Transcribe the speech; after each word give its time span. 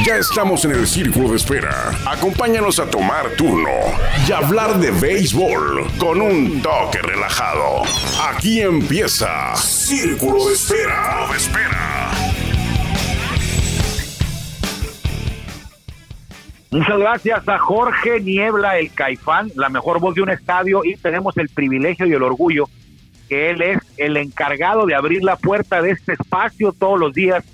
Ya 0.00 0.16
estamos 0.16 0.64
en 0.64 0.70
el 0.72 0.86
círculo 0.86 1.28
de 1.28 1.36
espera. 1.36 1.90
Acompáñanos 2.06 2.80
a 2.80 2.88
tomar 2.90 3.28
turno 3.36 3.68
y 4.26 4.32
hablar 4.32 4.78
de 4.78 4.90
béisbol 4.90 5.86
con 5.98 6.22
un 6.22 6.62
toque 6.62 6.98
relajado. 7.02 7.82
Aquí 8.30 8.62
empieza 8.62 9.54
Círculo 9.54 10.46
de 10.46 10.54
Espera. 10.54 11.28
Espera. 11.36 12.10
Muchas 16.70 16.98
gracias 16.98 17.48
a 17.48 17.58
Jorge 17.58 18.20
Niebla, 18.20 18.78
el 18.78 18.90
Caifán, 18.94 19.52
la 19.54 19.68
mejor 19.68 20.00
voz 20.00 20.14
de 20.14 20.22
un 20.22 20.30
estadio, 20.30 20.80
y 20.84 20.96
tenemos 20.96 21.36
el 21.36 21.50
privilegio 21.50 22.06
y 22.06 22.14
el 22.14 22.22
orgullo 22.22 22.64
que 23.28 23.50
él 23.50 23.60
es 23.60 23.78
el 23.98 24.16
encargado 24.16 24.86
de 24.86 24.94
abrir 24.94 25.22
la 25.22 25.36
puerta 25.36 25.82
de 25.82 25.90
este 25.90 26.14
espacio 26.14 26.72
todos 26.72 26.98
los 26.98 27.12
días 27.12 27.44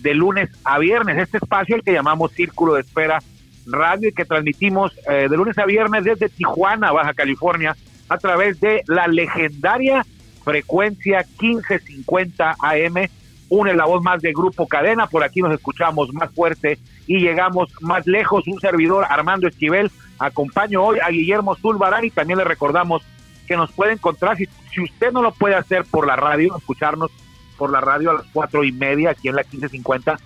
de 0.00 0.14
lunes 0.14 0.50
a 0.64 0.78
viernes, 0.78 1.18
este 1.18 1.38
espacio 1.38 1.76
el 1.76 1.82
que 1.82 1.92
llamamos 1.92 2.32
Círculo 2.32 2.74
de 2.74 2.82
Espera 2.82 3.18
Radio 3.66 4.08
y 4.08 4.12
que 4.12 4.24
transmitimos 4.24 4.92
eh, 5.08 5.28
de 5.28 5.36
lunes 5.36 5.58
a 5.58 5.66
viernes 5.66 6.04
desde 6.04 6.28
Tijuana, 6.28 6.92
Baja 6.92 7.14
California, 7.14 7.76
a 8.08 8.18
través 8.18 8.60
de 8.60 8.82
la 8.86 9.06
legendaria 9.06 10.04
frecuencia 10.42 11.26
1550 11.40 12.56
AM. 12.58 13.08
Une 13.50 13.74
la 13.74 13.86
voz 13.86 14.02
más 14.02 14.20
de 14.20 14.32
Grupo 14.32 14.66
Cadena, 14.66 15.06
por 15.06 15.24
aquí 15.24 15.40
nos 15.40 15.52
escuchamos 15.52 16.12
más 16.12 16.30
fuerte 16.32 16.78
y 17.06 17.18
llegamos 17.18 17.70
más 17.80 18.06
lejos. 18.06 18.46
Un 18.46 18.60
servidor, 18.60 19.06
Armando 19.08 19.48
Esquivel, 19.48 19.90
acompaño 20.18 20.82
hoy 20.82 20.98
a 21.02 21.08
Guillermo 21.08 21.54
Zulbarán 21.56 22.04
y 22.04 22.10
también 22.10 22.38
le 22.38 22.44
recordamos 22.44 23.02
que 23.46 23.56
nos 23.56 23.72
puede 23.72 23.92
encontrar, 23.92 24.36
si, 24.36 24.46
si 24.70 24.82
usted 24.82 25.12
no 25.12 25.22
lo 25.22 25.32
puede 25.32 25.54
hacer 25.54 25.84
por 25.84 26.06
la 26.06 26.16
radio, 26.16 26.54
escucharnos 26.56 27.10
por 27.58 27.70
la 27.70 27.80
radio 27.80 28.10
a 28.10 28.14
las 28.14 28.26
cuatro 28.32 28.64
y 28.64 28.72
media 28.72 29.10
aquí 29.10 29.28
en 29.28 29.36
la 29.36 29.42
1550. 29.42 30.18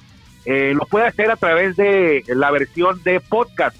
Eh, 0.44 0.74
lo 0.74 0.86
puede 0.86 1.06
hacer 1.06 1.30
a 1.30 1.36
través 1.36 1.76
de 1.76 2.22
la 2.28 2.50
versión 2.50 3.02
de 3.02 3.20
podcast 3.20 3.76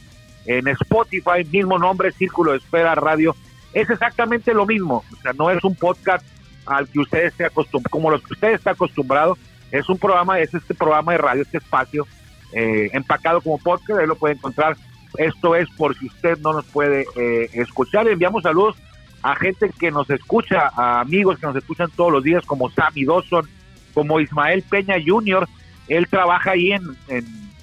en 0.47 0.66
Spotify, 0.69 1.44
mismo 1.50 1.78
nombre, 1.78 2.12
Círculo 2.12 2.53
de 2.53 2.59
Espera 2.59 2.94
Radio. 2.94 3.36
Es 3.72 3.89
exactamente 3.91 4.55
lo 4.55 4.67
mismo, 4.67 5.05
o 5.12 5.17
sea, 5.22 5.33
no 5.33 5.50
es 5.50 5.62
un 5.64 5.75
podcast 5.75 6.25
al 6.67 6.89
que 6.89 7.00
usted 7.00 7.27
esté 7.27 7.44
acostumbrado, 7.44 7.91
como 7.91 8.11
los 8.11 8.22
que 8.22 8.34
usted 8.34 8.53
está 8.53 8.72
acostumbrado, 8.72 9.36
es 9.70 9.89
un 9.89 9.98
programa, 9.98 10.39
es 10.39 10.53
este 10.53 10.75
programa 10.75 11.12
de 11.12 11.19
radio, 11.19 11.42
este 11.42 11.59
espacio 11.59 12.06
eh, 12.53 12.91
empacado 12.92 13.41
como 13.41 13.59
podcast, 13.59 14.00
ahí 14.00 14.06
lo 14.06 14.16
puede 14.16 14.34
encontrar. 14.34 14.77
Esto 15.16 15.56
es 15.56 15.69
por 15.77 15.97
si 15.98 16.06
usted 16.06 16.39
no 16.39 16.53
nos 16.53 16.64
puede 16.66 17.06
eh, 17.16 17.50
escuchar. 17.55 18.05
Le 18.05 18.12
enviamos 18.12 18.42
saludos 18.42 18.77
a 19.23 19.37
gente 19.37 19.70
que 19.78 19.91
nos 19.91 20.11
escucha, 20.11 20.70
a 20.77 21.01
amigos 21.01 21.39
que 21.39 21.47
nos 21.47 21.56
escuchan 21.56 21.91
todos 21.95 22.12
los 22.12 22.25
días, 22.25 22.45
como 22.45 22.70
Sammy 22.70 23.05
Dawson, 23.05 23.48
como 23.95 24.20
Ismael 24.20 24.62
Peña 24.62 24.97
Jr., 25.05 25.48
él 25.89 26.06
trabaja 26.09 26.53
ahí 26.53 26.73
en, 26.73 26.83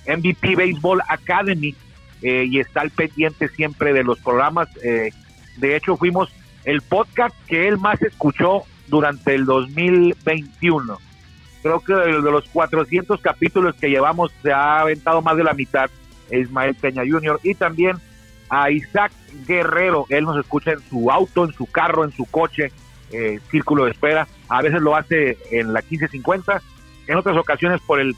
MVP 0.07 0.55
Baseball 0.55 1.01
Academy 1.07 1.75
eh, 2.21 2.45
y 2.49 2.59
está 2.59 2.81
al 2.81 2.89
pendiente 2.89 3.47
siempre 3.49 3.93
de 3.93 4.03
los 4.03 4.19
programas. 4.19 4.67
Eh, 4.83 5.11
de 5.57 5.75
hecho, 5.75 5.97
fuimos 5.97 6.29
el 6.65 6.81
podcast 6.81 7.35
que 7.47 7.67
él 7.67 7.77
más 7.77 8.01
escuchó 8.01 8.63
durante 8.87 9.35
el 9.35 9.45
2021. 9.45 10.97
Creo 11.61 11.79
que 11.81 11.93
de, 11.93 12.21
los 12.21 12.45
400 12.49 13.19
capítulos 13.21 13.75
que 13.75 13.89
llevamos 13.89 14.31
se 14.41 14.51
ha 14.51 14.79
aventado 14.79 15.21
más 15.21 15.37
de 15.37 15.43
la 15.43 15.53
mitad 15.53 15.89
Ismael 16.31 16.75
Peña 16.75 17.03
Jr. 17.07 17.39
y 17.43 17.53
también 17.53 17.97
a 18.49 18.71
Isaac 18.71 19.11
Guerrero. 19.47 20.05
Él 20.09 20.25
nos 20.25 20.37
escucha 20.37 20.71
en 20.71 20.81
su 20.89 21.11
auto, 21.11 21.45
en 21.45 21.53
su 21.53 21.65
carro, 21.65 22.03
en 22.03 22.11
su 22.11 22.25
coche, 22.25 22.71
eh, 23.11 23.39
círculo 23.49 23.85
de 23.85 23.91
espera. 23.91 24.27
A 24.47 24.61
veces 24.61 24.81
lo 24.81 24.95
hace 24.95 25.37
en 25.51 25.73
la 25.73 25.81
1550, 25.81 26.61
en 27.07 27.17
otras 27.17 27.37
ocasiones 27.37 27.81
por 27.81 27.99
el, 27.99 28.15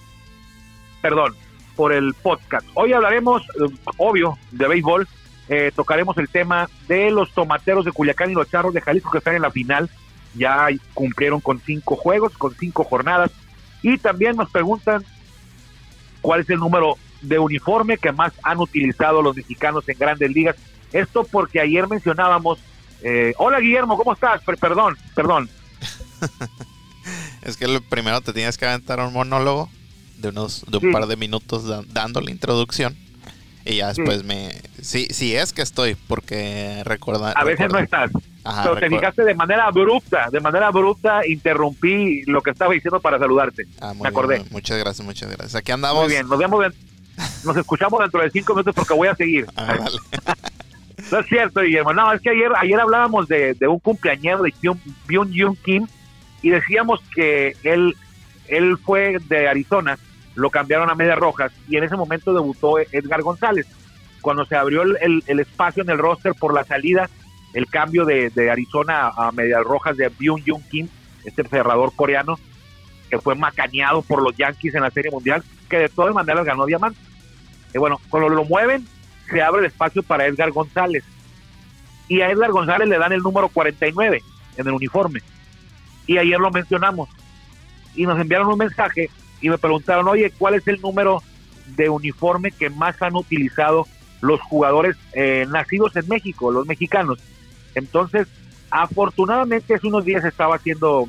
perdón, 1.02 1.36
por 1.76 1.94
el 1.94 2.14
podcast. 2.14 2.66
Hoy 2.74 2.94
hablaremos, 2.94 3.42
eh, 3.44 3.74
obvio, 3.98 4.38
de 4.52 4.68
béisbol. 4.68 5.08
Eh, 5.50 5.72
tocaremos 5.76 6.18
el 6.18 6.30
tema 6.30 6.70
de 6.88 7.12
los 7.12 7.32
tomateros 7.34 7.84
de 7.84 7.92
Culiacán 7.92 8.32
y 8.32 8.36
los 8.36 8.50
charros 8.50 8.74
de 8.74 8.82
Jalisco 8.82 9.12
que 9.12 9.18
están 9.18 9.36
en 9.36 9.42
la 9.42 9.52
final. 9.52 9.90
Ya 10.34 10.70
cumplieron 10.94 11.42
con 11.42 11.60
cinco 11.60 11.98
juegos, 11.98 12.38
con 12.38 12.54
cinco 12.56 12.86
jornadas. 12.86 13.32
Y 13.82 13.98
también 13.98 14.38
nos 14.38 14.50
preguntan 14.50 15.04
cuál 16.22 16.42
es 16.42 16.50
el 16.50 16.60
número 16.60 16.98
de 17.22 17.40
uniforme 17.40 17.98
que 17.98 18.12
más 18.12 18.34
han 18.44 18.60
utilizado 18.60 19.22
los 19.22 19.36
mexicanos 19.36 19.88
en 19.88 19.98
grandes 19.98 20.32
ligas. 20.32 20.56
Esto 20.92 21.24
porque 21.24 21.60
ayer 21.60 21.88
mencionábamos, 21.88 22.60
eh, 23.02 23.34
hola 23.38 23.60
Guillermo, 23.60 23.98
¿cómo 23.98 24.14
estás? 24.14 24.42
perdón, 24.60 24.98
perdón. 25.16 25.50
es 27.42 27.58
que 27.58 27.68
lo 27.68 27.82
primero 27.82 28.22
te 28.22 28.34
tienes 28.34 28.58
que 28.58 28.66
aventar 28.66 29.00
un 29.00 29.14
monólogo 29.14 29.70
de 30.18 30.30
unos 30.30 30.66
de 30.68 30.78
un 30.78 30.92
par 30.92 31.08
de 31.08 31.16
minutos 31.16 31.66
dando 31.94 32.22
la 32.22 32.32
introducción 32.32 32.96
y 33.66 33.78
ya 33.78 33.88
después 33.90 34.24
me 34.24 34.52
sí 34.82 35.08
sí 35.12 35.36
es 35.36 35.54
que 35.54 35.62
estoy 35.62 35.96
porque 35.96 36.82
recuerda 36.86 37.32
a 37.32 37.44
veces 37.44 37.72
no 37.72 37.80
estás. 37.80 38.12
Pero 38.64 38.76
te 38.76 38.90
fijaste 38.90 39.24
de 39.24 39.36
manera 39.36 39.66
abrupta 39.68 40.30
de 40.32 40.40
manera 40.40 40.68
abrupta 40.68 41.28
interrumpí 41.28 42.24
lo 42.26 42.42
que 42.42 42.52
estaba 42.52 42.74
diciendo 42.74 43.00
para 43.00 43.20
saludarte. 43.20 43.68
Ah, 43.80 43.94
me 43.94 44.08
acordé. 44.08 44.44
muchas 44.50 44.78
gracias 44.80 45.06
muchas 45.06 45.30
gracias. 45.30 45.56
Aquí 45.56 45.72
andamos. 45.72 46.04
muy 46.04 46.14
bien 46.14 46.28
nos 46.28 46.40
vemos 46.40 46.66
nos 47.44 47.58
escuchamos 47.58 48.00
dentro 48.00 48.22
de 48.22 48.30
cinco 48.30 48.54
minutos 48.54 48.76
porque 48.76 48.94
voy 48.94 49.08
a 49.08 49.16
seguir. 49.16 49.46
Ah, 49.56 49.78
no 51.12 51.20
es 51.20 51.26
cierto, 51.28 51.62
Guillermo. 51.62 51.94
No, 51.94 52.12
es 52.14 52.22
que 52.22 52.30
ayer, 52.30 52.52
ayer 52.58 52.80
hablábamos 52.80 53.28
de, 53.28 53.56
un 53.68 53.80
cumpleañero 53.80 54.44
de 54.44 54.54
Byung 55.08 55.32
Jung 55.36 55.58
Kim 55.64 55.88
y 56.42 56.50
decíamos 56.50 57.02
que 57.14 57.56
él, 57.64 57.96
él 58.48 58.78
fue 58.78 59.18
de 59.28 59.48
Arizona, 59.48 59.98
lo 60.36 60.50
cambiaron 60.50 60.90
a 60.90 60.96
Medias 60.96 61.20
Rojas 61.20 61.52
y 61.68 61.78
en 61.78 61.84
ese 61.84 61.96
momento 61.96 62.34
debutó 62.34 62.80
Edgar 62.80 63.22
González. 63.22 63.68
Cuando 64.22 64.46
se 64.46 64.56
abrió 64.56 64.84
el, 64.84 65.40
espacio 65.40 65.84
en 65.84 65.90
el 65.90 65.98
roster 65.98 66.34
por 66.36 66.54
la 66.54 66.64
salida, 66.64 67.10
el 67.54 67.68
cambio 67.68 68.06
de, 68.06 68.32
Arizona 68.52 69.12
a 69.16 69.32
Medias 69.32 69.64
Rojas 69.64 69.98
de 69.98 70.10
Byung 70.10 70.44
Jung 70.46 70.64
Kim, 70.70 70.88
este 71.26 71.44
cerrador 71.44 71.94
coreano, 71.96 72.38
que 73.10 73.20
fue 73.20 73.36
macaneado 73.36 74.02
por 74.04 74.22
los 74.24 74.36
Yankees 74.38 74.76
en 74.76 74.84
la 74.84 74.92
Serie 74.92 75.12
Mundial, 75.12 75.44
que 75.70 75.78
de 75.78 75.90
todas 75.90 76.14
maneras 76.14 76.46
ganó 76.46 76.66
diamante. 76.66 77.00
Y 77.74 77.78
bueno, 77.78 78.00
cuando 78.10 78.30
lo 78.30 78.46
mueven, 78.46 78.86
se 79.30 79.42
abre 79.42 79.62
el 79.62 79.68
espacio 79.68 80.04
para 80.04 80.26
Edgar 80.26 80.52
González. 80.52 81.04
Y 82.08 82.22
a 82.22 82.30
Edgar 82.30 82.52
González 82.52 82.88
le 82.88 82.98
dan 82.98 83.14
el 83.14 83.22
número 83.22 83.50
49 83.50 84.22
en 84.58 84.68
el 84.68 84.74
uniforme. 84.74 85.22
Y 86.06 86.18
ayer 86.18 86.40
lo 86.40 86.52
mencionamos. 86.52 87.10
Y 87.96 88.06
nos 88.06 88.20
enviaron 88.20 88.48
un 88.48 88.58
mensaje 88.58 89.10
y 89.42 89.50
me 89.50 89.58
preguntaron, 89.58 90.08
oye, 90.08 90.32
¿cuál 90.38 90.56
es 90.56 90.68
el 90.68 90.82
número 90.82 91.22
de 91.76 91.90
uniforme 91.90 92.52
que 92.52 92.70
más 92.70 93.02
han 93.02 93.16
utilizado 93.16 93.88
los 94.22 94.40
jugadores 94.42 94.98
eh, 95.14 95.46
nacidos 95.50 95.96
en 95.96 96.08
México, 96.08 96.52
los 96.52 96.68
mexicanos? 96.68 97.20
Entonces, 97.76 98.28
afortunadamente 98.70 99.76
hace 99.76 99.88
unos 99.88 100.06
días 100.06 100.24
estaba 100.24 100.56
haciendo, 100.56 101.08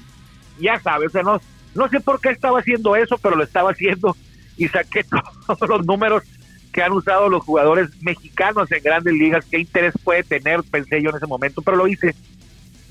ya 0.61 0.81
sabes, 0.81 1.09
o 1.09 1.11
sea, 1.11 1.23
no, 1.23 1.41
no 1.75 1.89
sé 1.89 2.01
por 2.01 2.21
qué 2.21 2.31
estaba 2.31 2.61
haciendo 2.61 2.97
eso, 2.97 3.19
pero 3.19 3.37
lo 3.37 3.45
estaba 3.45 3.71
haciendo 3.71 4.17
y 4.57 4.69
saqué 4.69 5.05
todos 5.47 5.69
los 5.69 5.87
números 5.87 6.23
que 6.73 6.83
han 6.83 6.93
usado 6.93 7.29
los 7.29 7.45
jugadores 7.45 7.91
mexicanos 8.03 8.71
en 8.73 8.83
grandes 8.83 9.13
ligas, 9.13 9.47
qué 9.51 9.59
interés 9.59 9.95
puede 10.03 10.23
tener, 10.23 10.61
pensé 10.71 11.03
yo 11.03 11.11
en 11.11 11.17
ese 11.17 11.27
momento, 11.27 11.63
pero 11.63 11.77
lo 11.77 11.87
hice. 11.87 12.15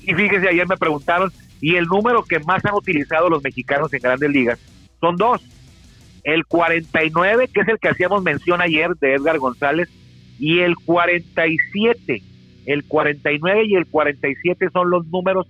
Y 0.02 0.14
fíjese, 0.14 0.48
ayer 0.48 0.66
me 0.68 0.76
preguntaron, 0.76 1.32
y 1.60 1.76
el 1.76 1.86
número 1.86 2.24
que 2.24 2.40
más 2.40 2.64
han 2.64 2.74
utilizado 2.74 3.28
los 3.28 3.42
mexicanos 3.42 3.92
en 3.92 4.00
grandes 4.00 4.30
ligas 4.30 4.58
son 5.00 5.16
dos. 5.16 5.42
El 6.24 6.46
49, 6.46 7.48
que 7.52 7.60
es 7.60 7.68
el 7.68 7.78
que 7.78 7.88
hacíamos 7.88 8.22
mención 8.22 8.60
ayer 8.60 8.90
de 9.00 9.14
Edgar 9.14 9.38
González, 9.38 9.88
y 10.38 10.60
el 10.60 10.76
47. 10.76 12.22
El 12.66 12.84
49 12.84 13.64
y 13.66 13.74
el 13.74 13.86
47 13.86 14.68
son 14.72 14.90
los 14.90 15.06
números 15.06 15.48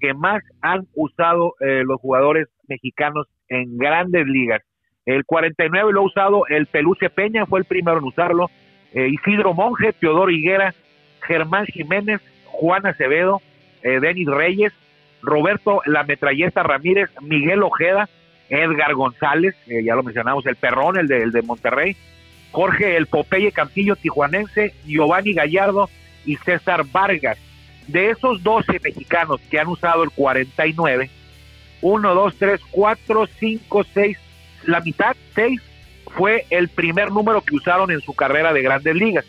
que 0.00 0.14
más 0.14 0.42
han 0.60 0.86
usado 0.94 1.54
eh, 1.60 1.82
los 1.84 2.00
jugadores 2.00 2.48
mexicanos 2.68 3.26
en 3.48 3.78
grandes 3.78 4.26
ligas. 4.26 4.62
El 5.04 5.24
49 5.24 5.92
lo 5.92 6.00
ha 6.00 6.04
usado 6.04 6.46
el 6.48 6.66
Peluche 6.66 7.10
Peña, 7.10 7.46
fue 7.46 7.60
el 7.60 7.64
primero 7.64 7.98
en 7.98 8.04
usarlo. 8.04 8.50
Eh, 8.94 9.08
Isidro 9.08 9.54
Monge, 9.54 9.92
Teodoro 9.92 10.30
Higuera, 10.30 10.74
Germán 11.22 11.66
Jiménez, 11.66 12.20
Juan 12.46 12.86
Acevedo, 12.86 13.40
eh, 13.82 13.98
Denis 14.00 14.28
Reyes, 14.28 14.72
Roberto 15.22 15.80
La 15.86 16.04
Metralleta 16.04 16.62
Ramírez, 16.62 17.10
Miguel 17.20 17.62
Ojeda, 17.62 18.08
Edgar 18.48 18.94
González, 18.94 19.56
eh, 19.66 19.82
ya 19.82 19.94
lo 19.94 20.02
mencionamos, 20.02 20.46
el 20.46 20.56
Perrón, 20.56 20.98
el 20.98 21.08
de, 21.08 21.22
el 21.22 21.32
de 21.32 21.42
Monterrey, 21.42 21.96
Jorge 22.50 22.96
El 22.96 23.06
Popeye 23.06 23.50
Campillo 23.50 23.96
Tijuanense, 23.96 24.74
Giovanni 24.84 25.32
Gallardo 25.32 25.88
y 26.24 26.36
César 26.36 26.84
Vargas. 26.92 27.38
De 27.88 28.10
esos 28.10 28.42
12 28.42 28.78
mexicanos 28.84 29.40
que 29.50 29.58
han 29.58 29.66
usado 29.66 30.04
el 30.04 30.10
49, 30.10 31.10
1, 31.80 32.14
2, 32.14 32.36
3, 32.38 32.60
4, 32.70 33.26
5, 33.26 33.84
6, 33.92 34.18
la 34.64 34.80
mitad, 34.80 35.16
seis, 35.34 35.60
fue 36.16 36.46
el 36.50 36.68
primer 36.68 37.10
número 37.10 37.42
que 37.42 37.54
usaron 37.54 37.90
en 37.90 38.00
su 38.00 38.14
carrera 38.14 38.52
de 38.52 38.62
grandes 38.62 38.94
ligas. 38.94 39.24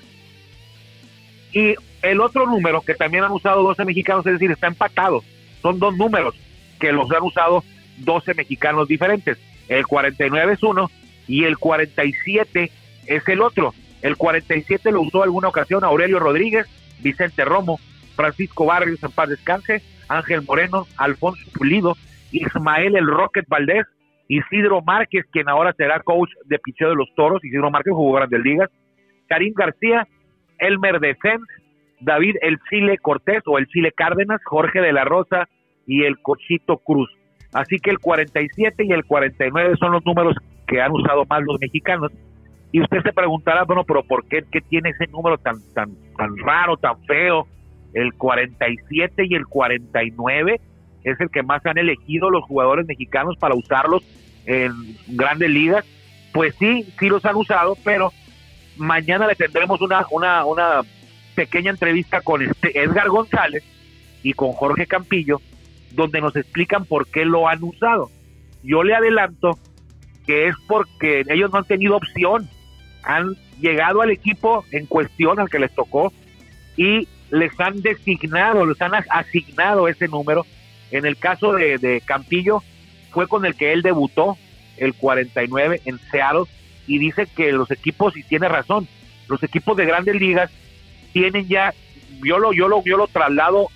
Y 1.52 1.76
el 2.02 2.20
otro 2.20 2.46
número 2.46 2.82
que 2.82 2.96
también 2.96 3.24
han 3.24 3.32
usado 3.32 3.64
12 3.64 3.86
mexicanos, 3.86 4.26
es 4.26 4.34
decir, 4.34 4.52
está 4.52 4.68
empatado. 4.68 5.24
Son 5.62 5.80
dos 5.80 5.96
números 5.96 6.36
que 6.80 6.92
los 6.92 7.10
han 7.12 7.24
usado 7.24 7.64
12 7.98 8.34
mexicanos 8.34 8.88
diferentes. 8.88 9.38
El 9.70 9.88
49 9.88 10.54
es 10.54 10.64
uno 10.64 10.92
y 11.28 11.46
el 11.46 11.58
47 11.58 12.72
es 13.06 13.28
el 13.28 13.42
otro. 13.42 13.74
El 14.02 14.18
47 14.18 14.92
lo 14.92 15.02
usó 15.02 15.24
alguna 15.24 15.48
ocasión 15.48 15.84
Aurelio 15.84 16.20
Rodríguez, 16.20 16.68
Vicente 17.00 17.46
Romo, 17.46 17.80
Francisco 18.16 18.66
Barrios, 18.66 19.02
en 19.02 19.12
paz 19.12 19.30
descanse, 19.30 19.82
Ángel 20.10 20.42
Moreno, 20.42 20.88
Alfonso 20.98 21.42
Pulido, 21.54 21.96
Ismael 22.32 22.96
El 22.96 23.08
Rocket 23.08 23.48
Valdés, 23.48 23.86
Isidro 24.38 24.82
Márquez, 24.82 25.26
quien 25.32 25.48
ahora 25.48 25.74
será 25.74 26.00
coach 26.00 26.32
de 26.46 26.58
picheo 26.58 26.90
de 26.90 26.96
los 26.96 27.14
toros, 27.16 27.44
Isidro 27.44 27.70
Márquez 27.70 27.94
jugó 27.94 28.14
grandes 28.14 28.42
ligas, 28.42 28.70
Karim 29.28 29.54
García, 29.56 30.08
Elmer 30.58 31.00
Defense, 31.00 31.46
David 32.00 32.36
El 32.42 32.58
Chile 32.70 32.98
Cortés 32.98 33.44
o 33.46 33.58
El 33.58 33.68
Chile 33.68 33.92
Cárdenas, 33.96 34.42
Jorge 34.44 34.82
de 34.82 34.92
la 34.92 35.06
Rosa 35.06 35.48
y 35.86 36.04
el 36.04 36.20
Cochito 36.20 36.78
Cruz. 36.78 37.10
Así 37.54 37.78
que 37.78 37.92
el 37.92 38.00
47 38.00 38.84
y 38.86 38.92
el 38.92 39.06
49 39.06 39.76
son 39.80 39.92
los 39.92 40.06
números 40.06 40.36
que 40.68 40.82
han 40.82 40.92
usado 40.92 41.26
más 41.30 41.44
los 41.44 41.60
mexicanos. 41.60 42.12
Y 42.72 42.82
usted 42.82 43.04
se 43.04 43.14
preguntará, 43.14 43.64
bueno, 43.66 43.84
pero 43.84 44.02
¿por 44.04 44.28
qué, 44.28 44.44
qué 44.52 44.62
tiene 44.62 44.90
ese 44.90 45.06
número 45.12 45.38
tan, 45.38 45.58
tan, 45.76 45.92
tan 46.18 46.36
raro, 46.38 46.76
tan 46.78 47.00
feo? 47.06 47.46
El 47.94 48.14
47 48.16 49.26
y 49.30 49.36
el 49.36 49.46
49 49.46 50.60
es 51.04 51.20
el 51.20 51.30
que 51.30 51.44
más 51.44 51.64
han 51.68 51.78
elegido 51.78 52.32
los 52.32 52.44
jugadores 52.46 52.88
mexicanos 52.88 53.38
para 53.38 53.54
usarlos 53.54 54.04
en 54.46 54.98
grandes 55.08 55.50
ligas. 55.50 55.86
Pues 56.34 56.56
sí, 56.60 56.88
sí 57.00 57.08
los 57.08 57.24
han 57.26 57.36
usado, 57.36 57.78
pero 57.84 58.12
mañana 58.78 59.28
le 59.28 59.36
tendremos 59.36 59.82
una, 59.82 60.06
una, 60.12 60.46
una 60.46 60.82
pequeña 61.36 61.72
entrevista 61.72 62.22
con 62.22 62.42
este 62.42 62.80
Edgar 62.80 63.10
González 63.10 63.64
y 64.24 64.34
con 64.34 64.54
Jorge 64.54 64.88
Campillo, 64.88 65.42
donde 65.92 66.22
nos 66.22 66.36
explican 66.36 66.86
por 66.86 67.08
qué 67.08 67.26
lo 67.26 67.48
han 67.48 67.64
usado. 67.64 68.10
Yo 68.64 68.84
le 68.84 68.96
adelanto 68.96 69.60
que 70.26 70.48
es 70.48 70.56
porque 70.68 71.24
ellos 71.30 71.52
no 71.52 71.60
han 71.60 71.66
tenido 71.66 71.98
opción, 71.98 72.50
han 73.04 73.36
llegado 73.60 74.02
al 74.02 74.12
equipo 74.12 74.66
en 74.72 74.86
cuestión 74.86 75.40
al 75.40 75.50
que 75.50 75.60
les 75.60 75.74
tocó 75.76 76.14
y 76.78 77.08
les 77.30 77.60
han 77.60 77.82
designado, 77.82 78.66
les 78.66 78.82
han 78.82 78.94
asignado 79.10 79.88
ese 79.88 80.08
número. 80.08 80.46
En 80.92 81.06
el 81.06 81.18
caso 81.18 81.54
de, 81.54 81.78
de 81.78 82.02
Campillo, 82.02 82.64
fue 83.14 83.28
con 83.28 83.46
el 83.46 83.56
que 83.56 83.74
él 83.74 83.82
debutó, 83.82 84.38
el 84.78 84.94
49 84.94 85.82
en 85.86 86.00
Seattle, 86.12 86.46
y 86.88 86.98
dice 86.98 87.28
que 87.28 87.52
los 87.52 87.72
equipos, 87.72 88.18
y 88.18 88.24
tiene 88.24 88.48
razón, 88.50 88.88
los 89.28 89.42
equipos 89.44 89.78
de 89.78 89.86
grandes 89.86 90.16
ligas 90.16 90.52
tienen 91.14 91.48
ya, 91.48 91.74
yo 92.24 92.40
lo, 92.40 92.54
yo 92.54 92.68
lo, 92.68 92.84
yo 92.84 92.98
lo 92.98 93.08
traslado 93.08 93.68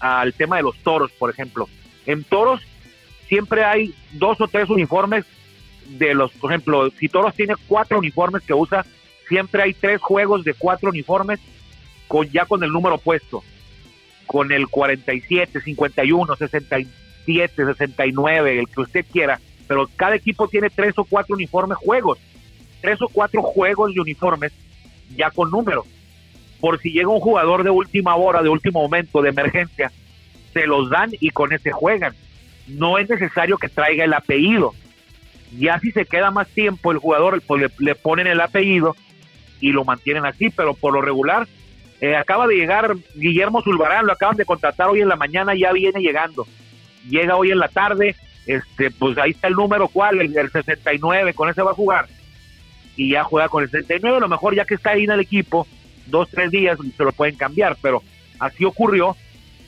al 0.00 0.34
tema 0.34 0.56
de 0.56 0.62
los 0.62 0.76
toros, 0.78 1.12
por 1.12 1.30
ejemplo. 1.30 1.68
En 2.06 2.24
toros 2.24 2.60
siempre 3.28 3.64
hay 3.64 3.94
dos 4.12 4.40
o 4.40 4.48
tres 4.48 4.68
uniformes 4.70 5.24
de 5.86 6.14
los, 6.14 6.32
por 6.32 6.50
ejemplo, 6.50 6.90
si 6.98 7.08
toros 7.08 7.34
tiene 7.34 7.54
cuatro 7.68 7.98
uniformes 7.98 8.42
que 8.42 8.54
usa, 8.54 8.84
siempre 9.28 9.62
hay 9.62 9.74
tres 9.74 10.00
juegos 10.00 10.44
de 10.44 10.54
cuatro 10.54 10.90
uniformes 10.90 11.40
con 12.08 12.28
ya 12.30 12.46
con 12.46 12.62
el 12.62 12.70
número 12.70 12.98
puesto, 12.98 13.42
con 14.26 14.52
el 14.52 14.68
47, 14.68 15.60
51, 15.60 16.36
67, 17.26 17.64
69, 17.64 18.58
el 18.60 18.68
que 18.68 18.80
usted 18.80 19.04
quiera, 19.10 19.40
pero 19.66 19.88
cada 19.96 20.14
equipo 20.14 20.48
tiene 20.48 20.70
tres 20.70 20.96
o 20.98 21.04
cuatro 21.04 21.34
uniformes 21.34 21.76
juegos, 21.78 22.18
tres 22.80 23.00
o 23.02 23.08
cuatro 23.08 23.42
juegos 23.42 23.92
de 23.94 24.00
uniformes 24.00 24.52
ya 25.16 25.30
con 25.30 25.50
número 25.50 25.84
por 26.60 26.80
si 26.80 26.90
llega 26.90 27.08
un 27.08 27.20
jugador 27.20 27.62
de 27.62 27.70
última 27.70 28.16
hora, 28.16 28.42
de 28.42 28.48
último 28.48 28.82
momento, 28.82 29.22
de 29.22 29.30
emergencia, 29.30 29.92
se 30.52 30.66
los 30.66 30.90
dan 30.90 31.10
y 31.20 31.30
con 31.30 31.52
ese 31.52 31.70
juegan. 31.70 32.14
No 32.66 32.98
es 32.98 33.08
necesario 33.08 33.58
que 33.58 33.68
traiga 33.68 34.04
el 34.04 34.14
apellido. 34.14 34.74
Ya 35.56 35.78
si 35.78 35.92
se 35.92 36.06
queda 36.06 36.30
más 36.30 36.48
tiempo 36.48 36.90
el 36.90 36.98
jugador, 36.98 37.40
pues 37.46 37.70
le, 37.78 37.94
ponen 37.94 38.26
el 38.26 38.40
apellido 38.40 38.96
y 39.60 39.70
lo 39.70 39.84
mantienen 39.84 40.26
así, 40.26 40.50
pero 40.50 40.74
por 40.74 40.92
lo 40.92 41.00
regular, 41.00 41.46
eh, 42.00 42.16
acaba 42.16 42.46
de 42.46 42.56
llegar 42.56 42.96
Guillermo 43.14 43.62
Zulbarán, 43.62 44.06
lo 44.06 44.12
acaban 44.12 44.36
de 44.36 44.44
contratar 44.44 44.88
hoy 44.88 45.00
en 45.00 45.08
la 45.08 45.16
mañana, 45.16 45.54
ya 45.54 45.72
viene 45.72 46.00
llegando. 46.00 46.46
Llega 47.08 47.36
hoy 47.36 47.50
en 47.50 47.58
la 47.58 47.68
tarde, 47.68 48.16
este, 48.46 48.90
pues 48.90 49.18
ahí 49.18 49.30
está 49.30 49.48
el 49.48 49.54
número 49.54 49.88
cuál, 49.88 50.20
el, 50.20 50.36
el 50.36 50.50
69, 50.50 51.34
con 51.34 51.48
ese 51.48 51.62
va 51.62 51.72
a 51.72 51.74
jugar. 51.74 52.06
Y 52.96 53.10
ya 53.10 53.24
juega 53.24 53.48
con 53.48 53.62
el 53.62 53.70
69, 53.70 54.16
a 54.16 54.20
lo 54.20 54.28
mejor 54.28 54.54
ya 54.54 54.64
que 54.64 54.74
está 54.74 54.90
ahí 54.90 55.04
en 55.04 55.10
el 55.10 55.20
equipo, 55.20 55.66
dos, 56.06 56.28
tres 56.30 56.50
días 56.50 56.78
se 56.96 57.04
lo 57.04 57.12
pueden 57.12 57.36
cambiar, 57.36 57.76
pero 57.80 58.02
así 58.38 58.64
ocurrió. 58.64 59.16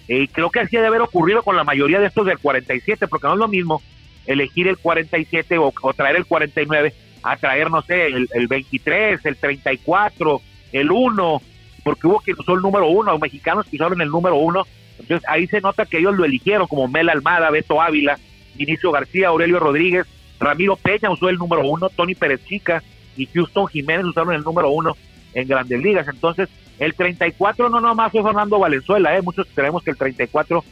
Y 0.06 0.26
creo 0.28 0.50
que 0.50 0.60
así 0.60 0.76
debe 0.76 0.88
haber 0.88 1.02
ocurrido 1.02 1.42
con 1.42 1.56
la 1.56 1.64
mayoría 1.64 2.00
de 2.00 2.06
estos 2.06 2.24
del 2.24 2.38
47, 2.38 3.06
porque 3.08 3.26
no 3.26 3.34
es 3.34 3.38
lo 3.38 3.48
mismo 3.48 3.82
elegir 4.26 4.68
el 4.68 4.78
47 4.78 5.58
o, 5.58 5.72
traer 5.94 6.16
el 6.16 6.26
49 6.26 6.94
a 7.22 7.36
traer, 7.36 7.70
no 7.70 7.82
sé, 7.82 8.06
el, 8.06 8.28
el, 8.32 8.46
23, 8.46 9.24
el 9.24 9.36
34, 9.36 10.40
el 10.72 10.90
1, 10.90 11.42
porque 11.82 12.06
hubo 12.06 12.20
quien 12.20 12.36
usó 12.38 12.54
el 12.54 12.60
número 12.60 12.88
1, 12.88 13.18
mexicanos 13.18 13.66
que 13.66 13.76
usaron 13.76 14.00
el 14.00 14.08
número 14.08 14.36
1. 14.36 14.66
Entonces 14.98 15.28
ahí 15.28 15.46
se 15.46 15.60
nota 15.60 15.86
que 15.86 15.98
ellos 15.98 16.16
lo 16.16 16.24
eligieron, 16.24 16.66
como 16.66 16.88
Mel 16.88 17.08
Almada, 17.08 17.50
Beto 17.50 17.80
Ávila, 17.80 18.18
Vinicio 18.54 18.90
García, 18.90 19.28
Aurelio 19.28 19.60
Rodríguez, 19.60 20.06
Ramiro 20.40 20.76
Peña 20.76 21.10
usó 21.10 21.28
el 21.28 21.36
número 21.36 21.68
1, 21.68 21.88
Tony 21.90 22.14
Pérez 22.14 22.44
Chica 22.44 22.82
y 23.16 23.26
Houston 23.26 23.66
Jiménez 23.66 24.06
usaron 24.06 24.34
el 24.34 24.42
número 24.42 24.70
1 24.70 24.96
en 25.34 25.48
grandes 25.48 25.80
ligas. 25.80 26.08
Entonces, 26.08 26.48
el 26.78 26.94
34 26.94 27.68
no 27.68 27.80
nomás 27.80 28.12
fue 28.12 28.22
Fernando 28.22 28.58
Valenzuela, 28.58 29.16
¿eh? 29.16 29.22
muchos 29.22 29.46
creemos 29.54 29.82
que 29.82 29.90
el 29.90 29.96
34 29.96 30.64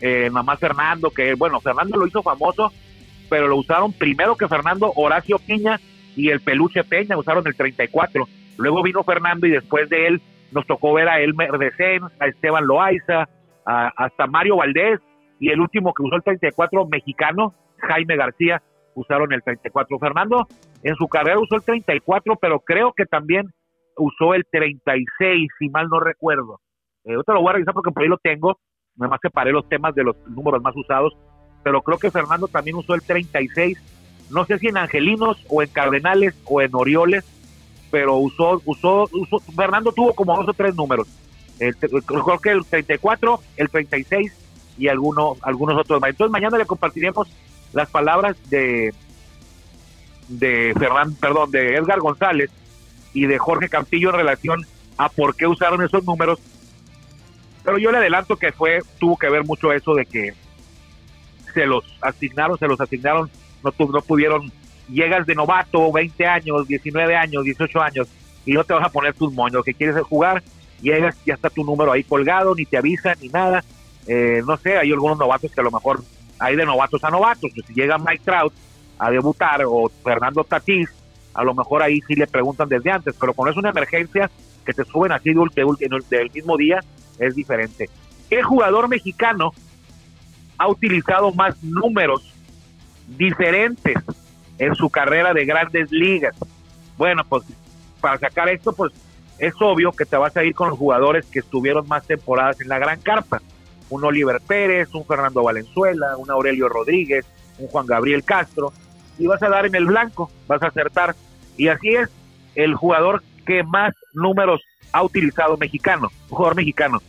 eh, 0.00 0.30
nomás 0.32 0.58
Fernando, 0.58 1.10
que 1.10 1.34
bueno, 1.34 1.60
Fernando 1.60 1.96
lo 1.96 2.06
hizo 2.06 2.22
famoso, 2.22 2.72
pero 3.28 3.46
lo 3.46 3.56
usaron 3.56 3.92
primero 3.92 4.36
que 4.36 4.48
Fernando 4.48 4.92
Horacio 4.96 5.38
Piña 5.38 5.80
y 6.16 6.28
el 6.30 6.40
Peluche 6.40 6.82
Peña 6.84 7.16
usaron 7.16 7.46
el 7.46 7.54
34. 7.54 8.28
Luego 8.56 8.82
vino 8.82 9.04
Fernando 9.04 9.46
y 9.46 9.50
después 9.50 9.88
de 9.88 10.08
él 10.08 10.22
nos 10.50 10.66
tocó 10.66 10.92
ver 10.92 11.08
a 11.08 11.20
Elmer 11.20 11.52
Decen, 11.52 12.02
a 12.18 12.26
Esteban 12.26 12.66
Loaiza, 12.66 13.28
hasta 13.64 14.26
Mario 14.26 14.56
Valdés 14.56 15.00
y 15.38 15.50
el 15.50 15.60
último 15.60 15.92
que 15.92 16.02
usó 16.02 16.16
el 16.16 16.22
34 16.22 16.86
mexicano, 16.86 17.54
Jaime 17.78 18.16
García, 18.16 18.62
usaron 18.94 19.32
el 19.32 19.42
34. 19.42 19.98
Fernando 19.98 20.46
en 20.82 20.94
su 20.96 21.08
carrera 21.08 21.38
usó 21.38 21.56
el 21.56 21.62
34, 21.62 22.36
pero 22.36 22.60
creo 22.60 22.92
que 22.92 23.06
también 23.06 23.52
usó 23.96 24.34
el 24.34 24.44
36, 24.50 25.48
si 25.58 25.68
mal 25.68 25.88
no 25.88 26.00
recuerdo. 26.00 26.60
Eh, 27.04 27.12
yo 27.12 27.22
te 27.22 27.32
lo 27.32 27.40
voy 27.40 27.50
a 27.50 27.52
revisar 27.54 27.74
porque 27.74 27.90
por 27.90 28.02
ahí 28.02 28.08
lo 28.08 28.18
tengo, 28.18 28.58
nada 28.96 29.10
más 29.10 29.20
separé 29.20 29.52
los 29.52 29.68
temas 29.68 29.94
de 29.94 30.04
los 30.04 30.16
números 30.28 30.62
más 30.62 30.74
usados, 30.76 31.16
pero 31.62 31.82
creo 31.82 31.98
que 31.98 32.10
Fernando 32.10 32.48
también 32.48 32.76
usó 32.76 32.94
el 32.94 33.02
36, 33.02 34.28
no 34.30 34.44
sé 34.44 34.58
si 34.58 34.68
en 34.68 34.78
Angelinos 34.78 35.44
o 35.48 35.62
en 35.62 35.68
Cardenales 35.68 36.40
o 36.46 36.60
en 36.60 36.74
Orioles, 36.74 37.24
pero 37.90 38.16
usó, 38.16 38.60
usó, 38.64 39.04
usó 39.12 39.38
Fernando 39.54 39.92
tuvo 39.92 40.14
como 40.14 40.36
dos 40.36 40.48
o 40.48 40.54
tres 40.54 40.74
números. 40.74 41.06
Creo 41.70 42.38
que 42.38 42.50
el 42.50 42.64
34, 42.64 43.40
el 43.56 43.70
36 43.70 44.32
y 44.78 44.88
algunos, 44.88 45.38
algunos 45.42 45.78
otros 45.78 46.00
más. 46.00 46.10
Entonces 46.10 46.32
mañana 46.32 46.58
le 46.58 46.66
compartiremos 46.66 47.28
las 47.72 47.88
palabras 47.90 48.36
de 48.50 48.92
de 50.28 50.74
Ferran, 50.78 51.14
perdón, 51.14 51.50
de 51.50 51.74
Edgar 51.74 52.00
González, 52.00 52.50
y 53.12 53.26
de 53.26 53.38
Jorge 53.38 53.68
Campillo 53.68 54.10
en 54.10 54.16
relación 54.16 54.66
a 54.96 55.08
por 55.08 55.36
qué 55.36 55.46
usaron 55.46 55.82
esos 55.82 56.04
números. 56.04 56.38
Pero 57.64 57.78
yo 57.78 57.92
le 57.92 57.98
adelanto 57.98 58.36
que 58.36 58.52
fue, 58.52 58.80
tuvo 58.98 59.16
que 59.16 59.28
ver 59.28 59.44
mucho 59.44 59.72
eso 59.72 59.94
de 59.94 60.06
que 60.06 60.34
se 61.52 61.66
los 61.66 61.84
asignaron, 62.00 62.58
se 62.58 62.66
los 62.66 62.80
asignaron, 62.80 63.30
no, 63.62 63.72
no 63.78 64.00
pudieron, 64.00 64.50
llegas 64.88 65.26
de 65.26 65.34
novato, 65.34 65.92
20 65.92 66.26
años, 66.26 66.66
19 66.66 67.14
años, 67.14 67.44
18 67.44 67.82
años, 67.82 68.08
y 68.46 68.52
no 68.52 68.64
te 68.64 68.74
vas 68.74 68.86
a 68.86 68.90
poner 68.90 69.14
tus 69.14 69.32
moños, 69.32 69.64
que 69.64 69.74
quieres 69.74 70.00
jugar, 70.02 70.42
llegas, 70.82 71.16
ya 71.24 71.34
está 71.34 71.48
tu 71.48 71.64
número 71.64 71.92
ahí 71.92 72.04
colgado, 72.04 72.54
ni 72.54 72.66
te 72.66 72.76
avisan, 72.76 73.16
ni 73.20 73.28
nada. 73.28 73.64
Eh, 74.06 74.42
no 74.46 74.56
sé, 74.56 74.76
hay 74.76 74.90
algunos 74.90 75.18
novatos 75.18 75.50
que 75.50 75.60
a 75.60 75.64
lo 75.64 75.70
mejor 75.70 76.02
hay 76.38 76.56
de 76.56 76.66
novatos 76.66 77.02
a 77.04 77.10
novatos, 77.10 77.50
pues 77.54 77.66
si 77.66 77.72
llega 77.72 77.98
Mike 77.98 78.22
Trout 78.24 78.52
a 78.98 79.10
debutar 79.10 79.62
o 79.64 79.90
Fernando 80.02 80.44
Tatís, 80.44 80.90
a 81.34 81.44
lo 81.44 81.54
mejor 81.54 81.82
ahí 81.82 82.00
sí 82.06 82.14
le 82.14 82.26
preguntan 82.26 82.68
desde 82.68 82.90
antes, 82.90 83.14
pero 83.18 83.32
cuando 83.32 83.52
es 83.52 83.56
una 83.56 83.70
emergencia 83.70 84.30
que 84.64 84.72
te 84.72 84.84
suben 84.84 85.12
así 85.12 85.32
del 85.32 86.30
mismo 86.30 86.56
día, 86.56 86.80
es 87.18 87.34
diferente. 87.34 87.88
¿Qué 88.28 88.42
jugador 88.42 88.88
mexicano 88.88 89.52
ha 90.58 90.68
utilizado 90.68 91.32
más 91.32 91.62
números 91.62 92.32
diferentes 93.06 93.96
en 94.58 94.74
su 94.74 94.90
carrera 94.90 95.32
de 95.32 95.44
grandes 95.44 95.90
ligas? 95.90 96.34
Bueno, 96.96 97.24
pues 97.28 97.44
para 98.00 98.18
sacar 98.18 98.48
esto, 98.48 98.72
pues 98.72 98.92
es 99.42 99.54
obvio 99.58 99.90
que 99.90 100.06
te 100.06 100.16
vas 100.16 100.36
a 100.36 100.44
ir 100.44 100.54
con 100.54 100.68
los 100.68 100.78
jugadores 100.78 101.26
que 101.26 101.40
estuvieron 101.40 101.88
más 101.88 102.06
temporadas 102.06 102.60
en 102.60 102.68
la 102.68 102.78
gran 102.78 103.00
carpa. 103.00 103.42
Un 103.90 104.04
Oliver 104.04 104.40
Pérez, 104.46 104.94
un 104.94 105.04
Fernando 105.04 105.42
Valenzuela, 105.42 106.16
un 106.16 106.30
Aurelio 106.30 106.68
Rodríguez, 106.68 107.26
un 107.58 107.66
Juan 107.66 107.84
Gabriel 107.84 108.22
Castro, 108.22 108.72
y 109.18 109.26
vas 109.26 109.42
a 109.42 109.48
dar 109.48 109.66
en 109.66 109.74
el 109.74 109.86
blanco, 109.86 110.30
vas 110.46 110.62
a 110.62 110.68
acertar. 110.68 111.16
Y 111.56 111.66
así 111.66 111.88
es 111.88 112.08
el 112.54 112.76
jugador 112.76 113.24
que 113.44 113.64
más 113.64 113.92
números 114.14 114.62
ha 114.92 115.02
utilizado 115.02 115.56
mexicano, 115.56 116.12
un 116.30 116.36
jugador 116.36 116.54
mexicano, 116.54 117.02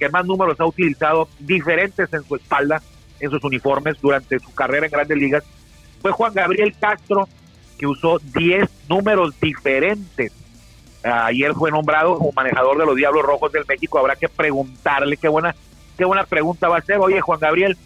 que 0.00 0.08
más 0.08 0.26
números 0.26 0.58
ha 0.58 0.66
utilizado 0.66 1.28
diferentes 1.38 2.12
en 2.12 2.24
su 2.24 2.34
espalda, 2.34 2.82
en 3.20 3.30
sus 3.30 3.44
uniformes 3.44 3.94
durante 4.00 4.40
su 4.40 4.52
carrera 4.56 4.86
en 4.86 4.92
grandes 4.92 5.16
ligas, 5.16 5.44
fue 6.02 6.10
Juan 6.10 6.34
Gabriel 6.34 6.74
Castro 6.80 7.28
que 7.78 7.86
usó 7.86 8.18
10 8.18 8.68
números 8.88 9.38
diferentes. 9.40 10.32
Ayer 11.06 11.54
fue 11.54 11.70
nombrado 11.70 12.18
como 12.18 12.32
manejador 12.32 12.78
de 12.78 12.86
los 12.86 12.96
Diablos 12.96 13.24
Rojos 13.24 13.52
del 13.52 13.64
México. 13.66 13.98
Habrá 13.98 14.16
que 14.16 14.28
preguntarle 14.28 15.16
qué 15.16 15.28
buena, 15.28 15.54
qué 15.96 16.04
pregunta 16.28 16.68
va 16.68 16.78
a 16.78 16.82
ser. 16.82 16.98
Oye, 16.98 17.20
Juan 17.20 17.38
Gabriel, 17.38 17.76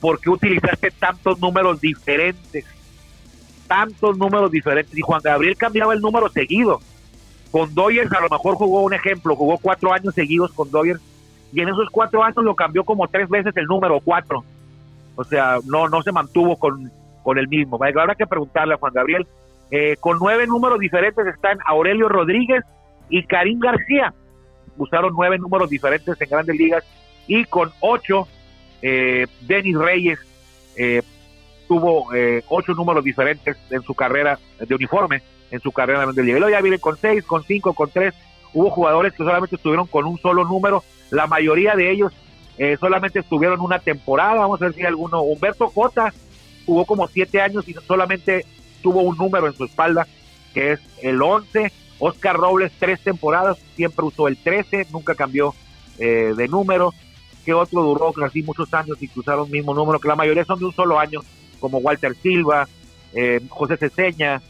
¿por 0.00 0.20
qué 0.20 0.30
utilizaste 0.30 0.90
tantos 0.90 1.38
números 1.38 1.80
diferentes? 1.80 2.64
Tantos 3.66 4.18
números 4.18 4.50
diferentes. 4.50 4.96
Y 4.96 5.00
Juan 5.00 5.20
Gabriel 5.22 5.56
cambiaba 5.56 5.94
el 5.94 6.00
número 6.00 6.28
seguido. 6.28 6.80
Con 7.50 7.74
Doyers 7.74 8.12
a 8.12 8.20
lo 8.20 8.28
mejor 8.28 8.56
jugó 8.56 8.82
un 8.82 8.92
ejemplo, 8.92 9.34
jugó 9.36 9.56
cuatro 9.58 9.92
años 9.92 10.14
seguidos 10.14 10.52
con 10.52 10.70
Doyers 10.70 11.00
y 11.52 11.60
en 11.60 11.68
esos 11.68 11.88
cuatro 11.90 12.22
años 12.22 12.44
lo 12.44 12.54
cambió 12.54 12.84
como 12.84 13.08
tres 13.08 13.28
veces 13.28 13.56
el 13.56 13.66
número 13.66 14.00
cuatro. 14.00 14.44
O 15.14 15.24
sea, 15.24 15.58
no, 15.64 15.88
no 15.88 16.02
se 16.02 16.12
mantuvo 16.12 16.56
con, 16.56 16.90
con 17.22 17.38
el 17.38 17.48
mismo. 17.48 17.78
Habrá 17.82 18.14
que 18.14 18.26
preguntarle 18.26 18.74
a 18.74 18.76
Juan 18.76 18.92
Gabriel. 18.92 19.26
Eh, 19.70 19.96
con 19.98 20.18
nueve 20.20 20.46
números 20.46 20.78
diferentes 20.78 21.26
están 21.26 21.58
Aurelio 21.66 22.08
Rodríguez 22.08 22.64
y 23.08 23.24
Karim 23.24 23.58
García. 23.58 24.14
Usaron 24.76 25.12
nueve 25.14 25.38
números 25.38 25.70
diferentes 25.70 26.20
en 26.20 26.28
grandes 26.28 26.56
ligas. 26.56 26.84
Y 27.26 27.44
con 27.44 27.72
ocho, 27.80 28.28
eh, 28.82 29.26
Denis 29.40 29.76
Reyes 29.76 30.18
eh, 30.76 31.02
tuvo 31.66 32.14
eh, 32.14 32.42
ocho 32.48 32.72
números 32.74 33.02
diferentes 33.02 33.56
en 33.70 33.82
su 33.82 33.94
carrera 33.94 34.38
de 34.60 34.74
uniforme, 34.74 35.22
en 35.50 35.60
su 35.60 35.72
carrera 35.72 36.00
en 36.00 36.04
Grandes 36.06 36.24
Ligas. 36.24 36.50
ya 36.50 36.60
viene 36.60 36.78
con 36.78 36.96
seis, 36.96 37.24
con 37.24 37.42
cinco, 37.42 37.74
con 37.74 37.90
tres. 37.90 38.14
Hubo 38.52 38.70
jugadores 38.70 39.12
que 39.12 39.24
solamente 39.24 39.56
estuvieron 39.56 39.86
con 39.86 40.04
un 40.04 40.18
solo 40.18 40.44
número. 40.44 40.84
La 41.10 41.26
mayoría 41.26 41.74
de 41.74 41.90
ellos 41.90 42.12
eh, 42.58 42.76
solamente 42.78 43.18
estuvieron 43.18 43.60
una 43.60 43.78
temporada, 43.78 44.40
vamos 44.40 44.62
a 44.62 44.66
ver 44.66 44.74
si 44.74 44.82
alguno, 44.82 45.20
Humberto 45.22 45.68
Cota 45.68 46.12
jugó 46.64 46.84
como 46.84 47.06
siete 47.06 47.40
años 47.40 47.68
y 47.68 47.74
solamente 47.86 48.46
tuvo 48.86 49.02
un 49.02 49.16
número 49.16 49.48
en 49.48 49.52
su 49.52 49.64
espalda, 49.64 50.06
que 50.54 50.74
es 50.74 50.80
el 51.02 51.20
11, 51.20 51.72
Oscar 51.98 52.36
Robles 52.36 52.70
tres 52.78 53.00
temporadas, 53.00 53.58
siempre 53.74 54.04
usó 54.04 54.28
el 54.28 54.36
13, 54.36 54.86
nunca 54.92 55.16
cambió 55.16 55.56
eh, 55.98 56.34
de 56.36 56.46
número, 56.46 56.94
que 57.44 57.52
otro 57.52 57.82
duró 57.82 58.14
así 58.24 58.44
muchos 58.44 58.72
años 58.72 58.96
y 59.00 59.10
usaron 59.16 59.46
el 59.46 59.50
mismo 59.50 59.74
número, 59.74 59.98
que 59.98 60.06
la 60.06 60.14
mayoría 60.14 60.44
son 60.44 60.60
de 60.60 60.66
un 60.66 60.72
solo 60.72 61.00
año, 61.00 61.18
como 61.58 61.78
Walter 61.78 62.14
Silva, 62.22 62.68
eh, 63.12 63.40
José 63.48 63.76
Ceseña, 63.76 64.40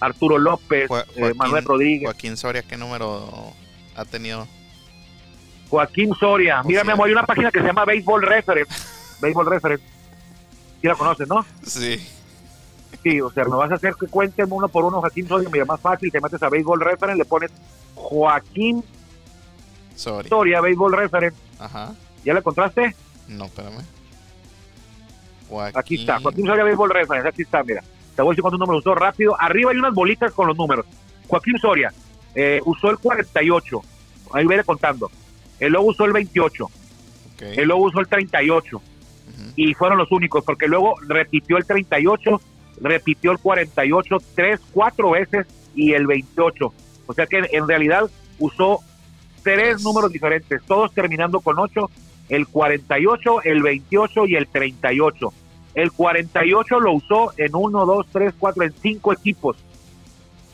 Arturo 0.00 0.38
López, 0.38 0.88
Manuel 1.36 1.64
Rodríguez. 1.64 2.04
Joaquín 2.04 2.38
Soria, 2.38 2.62
¿qué 2.62 2.78
número 2.78 3.52
ha 3.94 4.06
tenido? 4.06 4.48
Joaquín 5.68 6.14
Soria. 6.18 6.62
Mira, 6.64 6.82
me 6.82 6.94
hay 6.94 7.12
una 7.12 7.26
página 7.26 7.50
que 7.50 7.60
se 7.60 7.66
llama 7.66 7.84
Baseball 7.84 8.22
Reference. 8.22 8.72
Baseball 9.20 9.46
Reference. 9.46 9.84
¿Sí 10.80 10.86
la 10.86 10.94
conoces, 10.94 11.28
no? 11.28 11.44
Sí. 11.62 12.00
Sí, 13.02 13.20
o 13.20 13.30
sea, 13.30 13.44
no 13.44 13.58
vas 13.58 13.70
a 13.70 13.74
hacer 13.74 13.94
que 13.94 14.06
cuenten 14.06 14.46
uno 14.50 14.68
por 14.68 14.84
uno 14.84 15.00
Joaquín 15.00 15.26
Soria. 15.26 15.48
Mira, 15.50 15.64
más 15.64 15.80
fácil, 15.80 16.10
te 16.10 16.20
metes 16.20 16.42
a 16.42 16.48
Baseball 16.48 16.80
Reference, 16.80 17.18
le 17.18 17.24
pones 17.24 17.50
Joaquín 17.94 18.84
Soria, 19.94 20.28
Soria 20.28 20.60
Baseball 20.60 20.92
Reference. 20.92 21.38
Ajá. 21.58 21.92
¿Ya 22.24 22.32
le 22.32 22.40
encontraste? 22.40 22.94
No, 23.28 23.46
espérame. 23.46 23.82
Aquí 25.74 25.96
está, 25.96 26.20
Joaquín 26.20 26.46
Soria 26.46 26.64
Baseball 26.64 26.90
Reference. 26.90 27.28
Aquí 27.28 27.42
está, 27.42 27.62
mira. 27.62 27.82
Te 28.14 28.22
voy 28.22 28.30
a 28.30 28.32
decir 28.32 28.42
cuántos 28.42 28.60
números 28.60 28.80
usó 28.80 28.94
rápido. 28.94 29.34
Arriba 29.40 29.70
hay 29.70 29.78
unas 29.78 29.94
bolitas 29.94 30.32
con 30.32 30.46
los 30.46 30.56
números. 30.56 30.86
Joaquín 31.28 31.58
Soria 31.58 31.92
eh, 32.34 32.60
usó 32.64 32.90
el 32.90 32.98
48. 32.98 33.82
Ahí 34.32 34.46
viene 34.46 34.64
contando. 34.64 35.10
El 35.58 35.72
luego 35.72 35.88
usó 35.88 36.04
el 36.04 36.12
28. 36.12 36.70
Okay. 37.34 37.58
El 37.58 37.68
luego 37.68 37.84
usó 37.84 38.00
el 38.00 38.08
38. 38.08 38.82
Y 39.56 39.74
fueron 39.74 39.98
los 39.98 40.10
únicos, 40.12 40.44
porque 40.44 40.66
luego 40.66 40.94
repitió 41.06 41.56
el 41.56 41.64
38, 41.64 42.40
repitió 42.80 43.32
el 43.32 43.38
48 43.38 44.16
tres, 44.34 44.60
cuatro 44.72 45.10
veces 45.10 45.46
y 45.74 45.92
el 45.92 46.06
28. 46.06 46.72
O 47.06 47.12
sea 47.14 47.26
que 47.26 47.42
en 47.50 47.68
realidad 47.68 48.10
usó 48.38 48.80
tres 49.42 49.82
números 49.82 50.12
diferentes, 50.12 50.62
todos 50.64 50.92
terminando 50.92 51.40
con 51.40 51.58
8, 51.58 51.90
el 52.28 52.46
48, 52.46 53.42
el 53.42 53.62
28 53.62 54.26
y 54.26 54.36
el 54.36 54.46
38. 54.46 55.32
El 55.74 55.92
48 55.92 56.80
lo 56.80 56.92
usó 56.92 57.32
en 57.36 57.54
1, 57.54 57.86
2, 57.86 58.06
3, 58.12 58.34
4, 58.38 58.62
en 58.64 58.72
cinco 58.80 59.12
equipos 59.12 59.56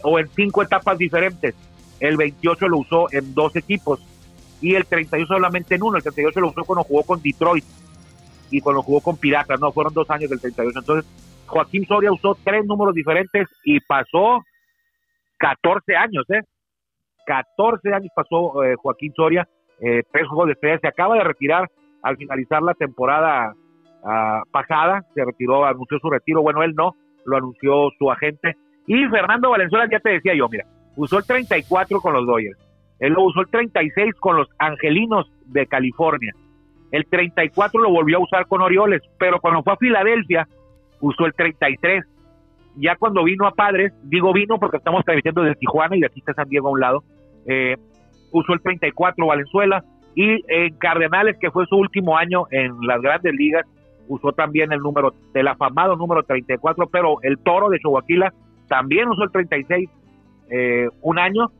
o 0.02 0.18
en 0.18 0.28
cinco 0.34 0.62
etapas 0.62 0.96
diferentes. 0.96 1.54
El 2.00 2.16
28 2.16 2.68
lo 2.68 2.78
usó 2.78 3.12
en 3.12 3.34
dos 3.34 3.56
equipos 3.56 4.00
y 4.60 4.74
el 4.74 4.86
38 4.86 5.26
solamente 5.26 5.74
en 5.74 5.82
uno. 5.82 5.96
El 5.96 6.02
38 6.02 6.40
lo 6.40 6.50
usó 6.50 6.64
cuando 6.64 6.84
jugó 6.84 7.02
con 7.02 7.20
Detroit 7.20 7.64
y 8.50 8.60
cuando 8.60 8.82
jugó 8.82 9.00
con 9.00 9.16
Piratas, 9.16 9.60
no, 9.60 9.72
fueron 9.72 9.92
dos 9.92 10.08
años 10.10 10.30
del 10.30 10.40
38. 10.40 10.78
Entonces, 10.78 11.10
Joaquín 11.48 11.86
Soria 11.86 12.12
usó 12.12 12.36
tres 12.44 12.64
números 12.64 12.94
diferentes 12.94 13.48
y 13.64 13.80
pasó 13.80 14.42
14 15.38 15.96
años, 15.96 16.24
¿eh? 16.30 16.42
14 17.26 17.92
años 17.92 18.10
pasó 18.14 18.62
eh, 18.64 18.74
Joaquín 18.76 19.12
Soria, 19.14 19.48
eh, 19.80 20.02
tres 20.12 20.26
juegos 20.28 20.46
de 20.46 20.52
estrella, 20.52 20.78
se 20.80 20.88
acaba 20.88 21.16
de 21.16 21.24
retirar 21.24 21.68
al 22.02 22.16
finalizar 22.16 22.62
la 22.62 22.74
temporada 22.74 23.54
ah, 24.04 24.42
pasada, 24.50 25.04
se 25.14 25.24
retiró, 25.24 25.64
anunció 25.66 25.98
su 25.98 26.10
retiro, 26.10 26.42
bueno, 26.42 26.62
él 26.62 26.74
no, 26.74 26.94
lo 27.24 27.36
anunció 27.36 27.90
su 27.98 28.10
agente. 28.10 28.56
Y 28.86 29.04
Fernando 29.06 29.50
Valenzuela, 29.50 29.88
ya 29.90 30.00
te 30.00 30.10
decía 30.10 30.34
yo, 30.34 30.48
mira, 30.48 30.64
usó 30.96 31.18
el 31.18 31.26
34 31.26 32.00
con 32.00 32.14
los 32.14 32.26
Dodgers, 32.26 32.58
él 32.98 33.12
lo 33.12 33.24
usó 33.24 33.40
el 33.40 33.48
36 33.48 34.14
con 34.18 34.36
los 34.36 34.48
Angelinos 34.58 35.30
de 35.46 35.66
California. 35.66 36.34
El 36.90 37.06
34 37.06 37.80
lo 37.80 37.90
volvió 37.90 38.16
a 38.16 38.22
usar 38.22 38.46
con 38.46 38.62
Orioles, 38.62 39.02
pero 39.18 39.40
cuando 39.40 39.62
fue 39.62 39.74
a 39.74 39.76
Filadelfia 39.76 40.48
usó 41.00 41.26
el 41.26 41.34
33. 41.34 42.04
Ya 42.76 42.96
cuando 42.96 43.24
vino 43.24 43.46
a 43.46 43.52
Padres, 43.52 43.92
digo 44.04 44.32
vino 44.32 44.58
porque 44.58 44.76
estamos 44.76 45.04
transmitiendo 45.04 45.42
desde 45.42 45.56
Tijuana 45.56 45.96
y 45.96 46.00
de 46.00 46.06
aquí 46.06 46.20
está 46.20 46.34
San 46.34 46.48
Diego 46.48 46.68
a 46.68 46.72
un 46.72 46.80
lado, 46.80 47.02
eh, 47.46 47.76
usó 48.30 48.52
el 48.52 48.60
34 48.60 49.26
Valenzuela 49.26 49.84
y 50.14 50.44
en 50.48 50.74
Cardenales, 50.78 51.36
que 51.40 51.50
fue 51.50 51.66
su 51.66 51.76
último 51.76 52.16
año 52.16 52.44
en 52.50 52.76
las 52.86 53.00
grandes 53.00 53.34
ligas, 53.34 53.66
usó 54.08 54.32
también 54.32 54.72
el 54.72 54.80
número 54.80 55.12
del 55.32 55.48
afamado 55.48 55.96
número 55.96 56.22
34, 56.22 56.88
pero 56.88 57.18
el 57.22 57.38
Toro 57.38 57.68
de 57.68 57.78
Chihuahua 57.78 58.32
también 58.68 59.08
usó 59.08 59.24
el 59.24 59.30
36 59.30 59.88
eh, 60.50 60.88
un 61.02 61.18
año 61.18 61.50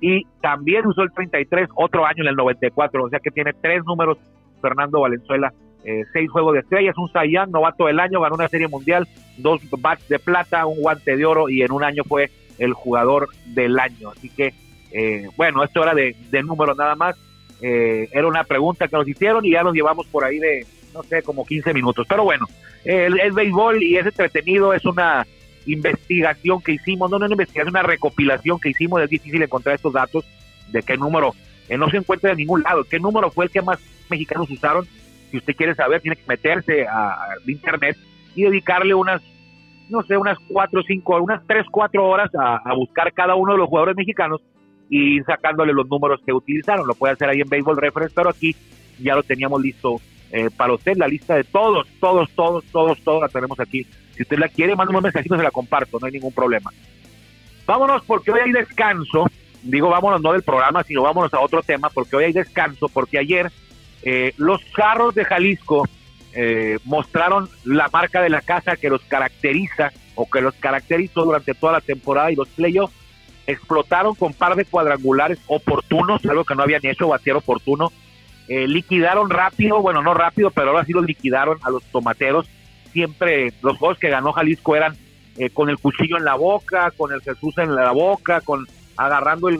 y 0.00 0.24
también 0.40 0.86
usó 0.86 1.02
el 1.02 1.12
33 1.12 1.68
otro 1.74 2.04
año 2.04 2.22
en 2.22 2.28
el 2.28 2.36
94, 2.36 3.04
o 3.04 3.08
sea 3.08 3.20
que 3.20 3.30
tiene 3.30 3.52
tres 3.54 3.82
números 3.84 4.18
Fernando 4.60 5.00
Valenzuela, 5.00 5.52
eh, 5.84 6.04
seis 6.12 6.30
juegos 6.30 6.54
de 6.54 6.60
estrellas, 6.60 6.96
un 6.96 7.10
Sayán, 7.10 7.50
novato 7.50 7.86
del 7.86 8.00
año, 8.00 8.20
ganó 8.20 8.36
una 8.36 8.48
serie 8.48 8.68
mundial, 8.68 9.06
dos 9.36 9.60
bats 9.70 10.08
de 10.08 10.18
plata, 10.18 10.66
un 10.66 10.80
guante 10.80 11.16
de 11.16 11.24
oro 11.24 11.48
y 11.48 11.62
en 11.62 11.72
un 11.72 11.84
año 11.84 12.04
fue 12.04 12.30
el 12.58 12.72
jugador 12.72 13.28
del 13.46 13.78
año. 13.78 14.10
Así 14.10 14.30
que, 14.30 14.54
eh, 14.92 15.28
bueno, 15.36 15.62
esto 15.62 15.82
era 15.82 15.94
de, 15.94 16.14
números 16.42 16.76
nada 16.76 16.94
más. 16.94 17.16
Eh, 17.60 18.08
era 18.12 18.26
una 18.26 18.44
pregunta 18.44 18.88
que 18.88 18.96
nos 18.96 19.08
hicieron 19.08 19.44
y 19.44 19.52
ya 19.52 19.62
nos 19.62 19.74
llevamos 19.74 20.06
por 20.06 20.24
ahí 20.24 20.38
de, 20.38 20.66
no 20.92 21.02
sé, 21.02 21.22
como 21.22 21.44
15 21.44 21.72
minutos. 21.74 22.06
Pero 22.08 22.24
bueno, 22.24 22.46
el, 22.84 23.20
el 23.20 23.32
béisbol 23.32 23.82
y 23.82 23.96
es 23.96 24.06
entretenido, 24.06 24.74
es 24.74 24.84
una 24.84 25.26
investigación 25.66 26.60
que 26.60 26.72
hicimos, 26.72 27.10
no, 27.10 27.16
una 27.16 27.26
investigación, 27.26 27.70
una 27.70 27.82
recopilación 27.82 28.58
que 28.60 28.70
hicimos, 28.70 29.02
es 29.02 29.10
difícil 29.10 29.42
encontrar 29.42 29.76
estos 29.76 29.92
datos 29.92 30.24
de 30.68 30.82
qué 30.82 30.96
número, 30.96 31.34
eh, 31.68 31.78
no 31.78 31.88
se 31.90 31.98
encuentra 31.98 32.30
de 32.30 32.36
ningún 32.36 32.62
lado, 32.62 32.84
qué 32.84 32.98
número 32.98 33.30
fue 33.30 33.46
el 33.46 33.50
que 33.50 33.62
más 33.62 33.78
mexicanos 34.10 34.50
usaron. 34.50 34.86
Si 35.34 35.38
usted 35.38 35.56
quiere 35.56 35.74
saber, 35.74 36.00
tiene 36.00 36.14
que 36.14 36.22
meterse 36.28 36.86
a, 36.86 37.34
internet 37.44 37.96
y 38.36 38.42
dedicarle 38.42 38.94
unas, 38.94 39.20
no 39.88 40.02
sé, 40.04 40.16
unas 40.16 40.38
cuatro, 40.48 40.82
cinco, 40.86 41.20
unas 41.20 41.44
tres, 41.46 41.66
cuatro 41.70 42.06
horas 42.06 42.30
a, 42.38 42.72
buscar 42.74 43.12
cada 43.12 43.34
uno 43.34 43.52
de 43.52 43.58
los 43.58 43.68
jugadores 43.68 43.96
mexicanos 43.96 44.40
y 44.88 45.16
ir 45.16 45.24
sacándole 45.24 45.72
los 45.72 45.88
números 45.88 46.20
que 46.24 46.32
utilizaron. 46.32 46.86
Lo 46.86 46.94
puede 46.94 47.14
hacer 47.14 47.28
ahí 47.28 47.40
en 47.40 47.48
Baseball 47.48 47.76
Reference, 47.76 48.14
pero 48.14 48.30
aquí 48.30 48.54
ya 49.00 49.16
lo 49.16 49.24
teníamos 49.24 49.60
listo 49.60 49.96
eh, 50.30 50.50
para 50.56 50.74
usted, 50.74 50.96
la 50.96 51.08
lista 51.08 51.34
de 51.34 51.42
todos, 51.42 51.88
todos, 51.98 52.30
todos, 52.30 52.64
todos, 52.66 53.00
todos 53.00 53.20
la 53.20 53.28
tenemos 53.28 53.58
aquí 53.58 53.84
si 54.14 54.22
usted 54.22 54.38
la 54.38 54.48
quiere, 54.48 54.76
manda 54.76 54.96
un 54.96 55.02
mensajito, 55.02 55.36
se 55.36 55.42
la 55.42 55.50
comparto, 55.50 55.98
no 55.98 56.06
hay 56.06 56.12
ningún 56.12 56.32
problema. 56.32 56.70
Vámonos 57.66 58.02
porque 58.04 58.30
hoy 58.30 58.40
hay 58.44 58.52
descanso. 58.52 59.26
Digo, 59.62 59.88
vámonos 59.88 60.20
no 60.20 60.32
del 60.32 60.42
programa, 60.42 60.84
sino 60.84 61.02
vámonos 61.02 61.32
a 61.34 61.40
otro 61.40 61.62
tema, 61.62 61.88
porque 61.90 62.16
hoy 62.16 62.24
hay 62.24 62.32
descanso, 62.32 62.88
porque 62.88 63.18
ayer 63.18 63.50
eh, 64.04 64.34
los 64.36 64.62
carros 64.74 65.14
de 65.14 65.24
Jalisco 65.24 65.88
eh, 66.32 66.78
mostraron 66.84 67.48
la 67.64 67.88
marca 67.92 68.22
de 68.22 68.30
la 68.30 68.40
casa 68.40 68.76
que 68.76 68.88
los 68.88 69.02
caracteriza 69.02 69.92
o 70.14 70.28
que 70.28 70.40
los 70.40 70.54
caracterizó 70.54 71.24
durante 71.24 71.54
toda 71.54 71.74
la 71.74 71.80
temporada 71.80 72.30
y 72.30 72.36
los 72.36 72.48
playoffs. 72.48 72.94
Explotaron 73.46 74.14
con 74.14 74.32
par 74.32 74.56
de 74.56 74.64
cuadrangulares 74.64 75.38
oportunos, 75.48 76.24
algo 76.24 76.44
que 76.44 76.54
no 76.54 76.62
habían 76.62 76.84
hecho, 76.86 77.08
batear 77.08 77.36
oportuno. 77.36 77.92
Eh, 78.48 78.68
liquidaron 78.68 79.30
rápido, 79.30 79.80
bueno, 79.80 80.02
no 80.02 80.14
rápido, 80.14 80.50
pero 80.50 80.70
ahora 80.70 80.84
sí 80.84 80.92
los 80.92 81.04
liquidaron 81.04 81.58
a 81.62 81.70
los 81.70 81.82
tomateros 81.84 82.48
siempre 82.94 83.52
los 83.60 83.76
juegos 83.76 83.98
que 83.98 84.08
ganó 84.08 84.32
Jalisco 84.32 84.74
eran 84.74 84.96
eh, 85.36 85.50
con 85.50 85.68
el 85.68 85.78
cuchillo 85.78 86.16
en 86.16 86.24
la 86.24 86.36
boca, 86.36 86.92
con 86.96 87.12
el 87.12 87.20
Jesús 87.20 87.58
en 87.58 87.74
la 87.74 87.90
boca, 87.90 88.40
con 88.40 88.66
agarrando 88.96 89.48
el, 89.48 89.58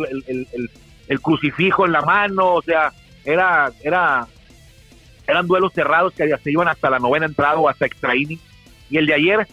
el, 1.08 1.20
crucifijo 1.20 1.84
en 1.84 1.92
la 1.92 2.02
mano, 2.02 2.54
o 2.54 2.62
sea, 2.62 2.92
era, 3.24 3.70
era, 3.82 4.26
eran 5.26 5.46
duelos 5.46 5.72
cerrados 5.72 6.12
que 6.14 6.28
se 6.42 6.50
iban 6.50 6.68
hasta 6.68 6.90
la 6.90 6.98
novena 6.98 7.26
entrada 7.26 7.56
o 7.56 7.68
hasta 7.68 7.86
extra 7.86 8.16
inning. 8.16 8.40
Y 8.90 8.98
el 8.98 9.06
de 9.06 9.14
ayer 9.14 9.46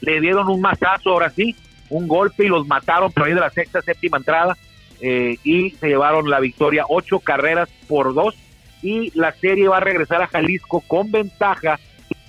le 0.00 0.20
dieron 0.20 0.48
un 0.48 0.60
mazazo, 0.60 1.10
ahora 1.10 1.30
sí, 1.30 1.56
un 1.90 2.08
golpe 2.08 2.44
y 2.44 2.48
los 2.48 2.66
mataron 2.66 3.12
por 3.12 3.24
ahí 3.24 3.34
de 3.34 3.40
la 3.40 3.50
sexta, 3.50 3.82
séptima 3.82 4.18
entrada 4.18 4.56
eh, 5.00 5.36
y 5.44 5.70
se 5.70 5.88
llevaron 5.88 6.30
la 6.30 6.40
victoria, 6.40 6.84
ocho 6.88 7.20
carreras 7.20 7.68
por 7.88 8.14
dos 8.14 8.34
y 8.82 9.10
la 9.18 9.32
serie 9.32 9.68
va 9.68 9.78
a 9.78 9.80
regresar 9.80 10.22
a 10.22 10.26
Jalisco 10.26 10.82
con 10.86 11.10
ventaja 11.10 11.78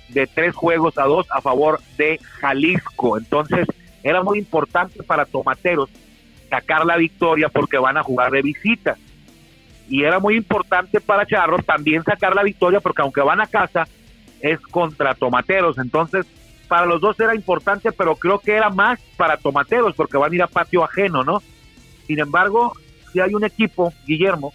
de 0.08 0.26
tres 0.26 0.54
juegos 0.54 0.96
a 0.98 1.04
dos 1.04 1.26
a 1.30 1.40
favor 1.40 1.80
de 1.98 2.18
Jalisco. 2.40 3.18
Entonces 3.18 3.66
era 4.02 4.22
muy 4.22 4.38
importante 4.38 5.02
para 5.02 5.26
Tomateros 5.26 5.90
sacar 6.48 6.86
la 6.86 6.96
victoria 6.96 7.48
porque 7.48 7.76
van 7.76 7.96
a 7.96 8.02
jugar 8.02 8.30
de 8.30 8.42
visita. 8.42 8.96
Y 9.88 10.04
era 10.04 10.18
muy 10.18 10.36
importante 10.36 11.00
para 11.00 11.26
Charros 11.26 11.64
también 11.64 12.02
sacar 12.02 12.34
la 12.34 12.42
victoria 12.42 12.80
porque 12.80 13.02
aunque 13.02 13.20
van 13.20 13.40
a 13.40 13.46
casa 13.46 13.86
es 14.40 14.60
contra 14.60 15.14
Tomateros. 15.14 15.78
Entonces 15.78 16.26
para 16.68 16.86
los 16.86 17.00
dos 17.00 17.18
era 17.20 17.34
importante, 17.34 17.92
pero 17.92 18.16
creo 18.16 18.38
que 18.38 18.52
era 18.52 18.70
más 18.70 19.00
para 19.16 19.36
Tomateros 19.36 19.94
porque 19.94 20.16
van 20.16 20.32
a 20.32 20.34
ir 20.34 20.42
a 20.42 20.48
patio 20.48 20.84
ajeno, 20.84 21.22
¿no? 21.22 21.42
Sin 22.06 22.18
embargo, 22.18 22.72
si 23.12 23.20
hay 23.20 23.34
un 23.34 23.44
equipo, 23.44 23.92
Guillermo, 24.06 24.52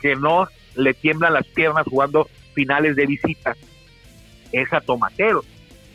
que 0.00 0.14
no 0.14 0.46
le 0.76 0.94
tiemblan 0.94 1.34
las 1.34 1.46
piernas 1.46 1.86
jugando 1.86 2.28
finales 2.54 2.96
de 2.96 3.06
visita, 3.06 3.56
es 4.52 4.72
a 4.72 4.80
Tomateros. 4.80 5.44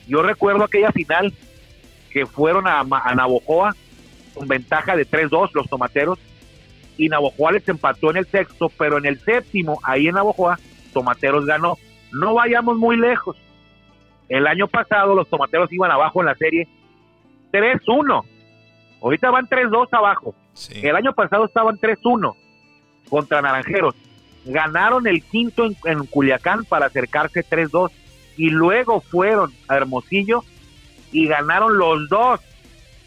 Yo 0.08 0.22
recuerdo 0.22 0.64
aquella 0.64 0.92
final 0.92 1.34
que 2.10 2.26
fueron 2.26 2.68
a, 2.68 2.80
a 2.80 3.16
Navojoa 3.16 3.76
con 4.34 4.48
ventaja 4.48 4.96
de 4.96 5.08
3-2 5.08 5.52
los 5.54 5.70
Tomateros 5.70 6.20
y 6.98 7.10
Navojoa 7.10 7.52
les 7.54 7.68
empató 7.70 8.10
en 8.12 8.18
el 8.18 8.26
sexto, 8.26 8.70
pero 8.78 8.98
en 8.98 9.06
el 9.06 9.20
séptimo, 9.20 9.80
ahí 9.84 10.08
en 10.08 10.16
Navojoa, 10.16 10.60
Tomateros 10.94 11.46
ganó. 11.46 11.78
No 12.12 12.34
vayamos 12.34 12.78
muy 12.78 12.98
lejos. 12.98 13.38
El 14.30 14.48
año 14.48 14.68
pasado 14.68 15.16
los 15.16 15.30
Tomateros 15.30 15.72
iban 15.72 15.92
abajo 15.92 16.22
en 16.22 16.26
la 16.28 16.36
serie 16.36 16.68
3-1 17.52 18.26
Ahorita 19.02 19.30
van 19.30 19.48
3-2 19.48 19.88
abajo. 19.92 20.36
El 20.82 20.96
año 20.96 21.14
pasado 21.14 21.46
estaban 21.46 21.78
3-1 21.78 22.36
contra 23.10 23.42
Naranjeros. 23.42 23.96
Ganaron 24.46 25.08
el 25.08 25.24
quinto 25.24 25.66
en, 25.86 26.06
Culiacán 26.06 26.66
para 26.66 26.88
acercarse 26.88 27.46
3-2 27.46 27.92
y 28.38 28.50
luego 28.50 29.02
fueron 29.02 29.52
a 29.68 29.76
Hermosillo 29.76 30.44
y 31.12 31.28
ganaron 31.28 31.78
los 31.78 32.10
dos 32.10 32.40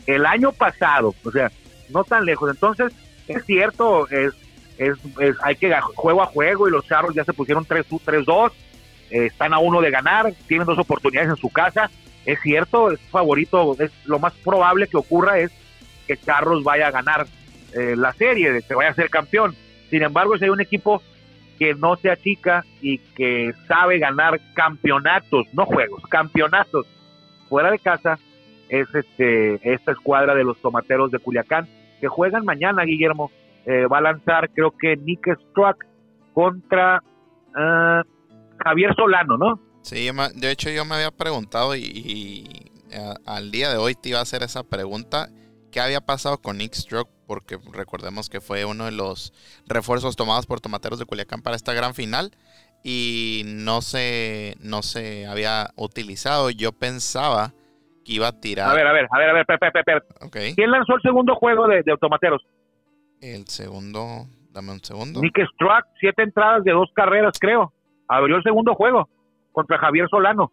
el 0.06 0.26
año 0.26 0.52
pasado. 0.52 1.14
O 1.25 1.30
sea, 1.30 1.50
no 1.88 2.04
tan 2.04 2.25
lejos. 2.25 2.50
Entonces, 2.50 2.92
es 3.30 3.44
cierto, 3.44 4.08
es, 4.08 4.34
es, 4.78 4.99
hay 5.42 5.56
que 5.56 5.75
juego 5.94 6.22
a 6.22 6.26
juego 6.26 6.68
y 6.68 6.70
los 6.70 6.87
charros 6.87 7.14
ya 7.14 7.25
se 7.25 7.32
pusieron 7.32 7.64
3-2. 7.64 8.52
Eh, 9.10 9.26
están 9.26 9.52
a 9.52 9.58
uno 9.58 9.80
de 9.80 9.90
ganar, 9.90 10.32
tienen 10.46 10.66
dos 10.66 10.78
oportunidades 10.78 11.30
en 11.30 11.37
su 11.37 11.50
casa. 11.50 11.90
Es 12.25 12.40
cierto, 12.40 12.90
es 12.90 13.00
favorito, 13.10 13.76
es 13.78 13.90
lo 14.04 14.18
más 14.18 14.32
probable 14.34 14.87
que 14.87 14.96
ocurra 14.96 15.38
es 15.38 15.50
que 16.06 16.16
Charros 16.16 16.62
vaya 16.62 16.88
a 16.88 16.90
ganar 16.90 17.26
eh, 17.72 17.94
la 17.96 18.12
serie, 18.12 18.62
que 18.66 18.75
vaya 18.75 18.90
a 18.90 18.94
ser 18.94 19.08
campeón. 19.10 19.54
Sin 19.88 20.02
embargo, 20.02 20.37
si 20.37 20.44
hay 20.44 20.50
un 20.50 20.60
equipo 20.60 21.02
que 21.58 21.75
no 21.75 21.96
se 21.96 22.10
achica 22.10 22.64
y 22.80 22.99
que 22.99 23.52
sabe 23.68 23.99
ganar 23.99 24.40
campeonatos, 24.54 25.46
no 25.52 25.66
juegos, 25.66 26.02
campeonatos 26.08 26.87
fuera 27.49 27.70
de 27.70 27.78
casa, 27.78 28.18
es 28.68 28.87
este 28.94 29.72
esta 29.72 29.92
escuadra 29.92 30.34
de 30.34 30.44
los 30.44 30.60
tomateros 30.60 31.10
de 31.10 31.18
Culiacán, 31.18 31.68
que 32.00 32.09
juegan 32.09 32.45
mañana, 32.45 32.85
Guillermo. 32.85 33.30
Eh, 33.66 33.87
va 33.87 33.99
a 33.99 34.02
lanzar, 34.02 34.50
creo 34.50 34.73
que 34.76 34.97
Nick 34.97 35.26
Struck 35.50 35.85
contra 36.33 37.02
ah, 37.54 38.02
Javier 38.64 38.95
Solano, 38.97 39.37
¿no? 39.37 39.61
Sí, 39.83 40.09
de 40.35 40.50
hecho 40.50 40.71
yo 40.71 40.85
me 40.85 40.97
había 40.97 41.11
preguntado 41.11 41.75
y, 41.75 42.71
al 43.25 43.50
día 43.50 43.71
de 43.71 43.76
hoy 43.76 43.95
te 43.95 44.11
iba 44.11 44.19
a 44.19 44.23
hacer 44.23 44.42
esa 44.42 44.62
pregunta 44.62 45.30
qué 45.71 45.80
había 45.80 46.00
pasado 46.00 46.38
con 46.38 46.59
Nick 46.59 46.75
Stroke, 46.75 47.11
porque 47.26 47.59
recordemos 47.73 48.28
que 48.28 48.40
fue 48.40 48.64
uno 48.64 48.87
de 48.87 48.92
los 48.92 49.33
refuerzos 49.66 50.16
tomados 50.16 50.47
por 50.47 50.61
Tomateros 50.61 50.99
de 50.99 51.06
Culiacán 51.06 51.43
para 51.43 51.56
esta 51.56 51.73
gran 51.73 51.95
final 51.95 52.32
y 52.82 53.43
no 53.47 53.82
se, 53.82 54.56
no 54.60 54.82
se 54.82 55.26
había 55.26 55.71
utilizado. 55.76 56.50
Yo 56.50 56.73
pensaba 56.73 57.54
que 58.04 58.13
iba 58.13 58.28
a 58.28 58.41
tirar. 58.41 58.71
A 58.71 58.75
ver, 58.75 58.86
a 58.86 58.93
ver, 58.93 59.08
a 59.10 59.19
ver, 59.19 59.30
a 59.30 59.32
ver, 59.32 59.47
per, 59.47 60.04
okay. 60.21 60.54
¿Quién 60.54 60.71
lanzó 60.71 60.95
el 60.97 61.02
segundo 61.02 61.34
juego 61.34 61.67
de, 61.69 61.82
de 61.82 61.97
Tomateros? 62.00 62.43
El 63.21 63.47
segundo, 63.47 64.26
dame 64.50 64.73
un 64.73 64.80
segundo. 64.80 65.21
Nick 65.21 65.39
Stroke, 65.54 65.86
siete 65.99 66.23
entradas 66.23 66.65
de 66.65 66.73
dos 66.73 66.91
carreras, 66.95 67.39
creo. 67.39 67.73
Abrió 68.08 68.36
el 68.36 68.43
segundo 68.43 68.75
juego 68.75 69.08
contra 69.52 69.78
Javier 69.78 70.08
Solano. 70.08 70.52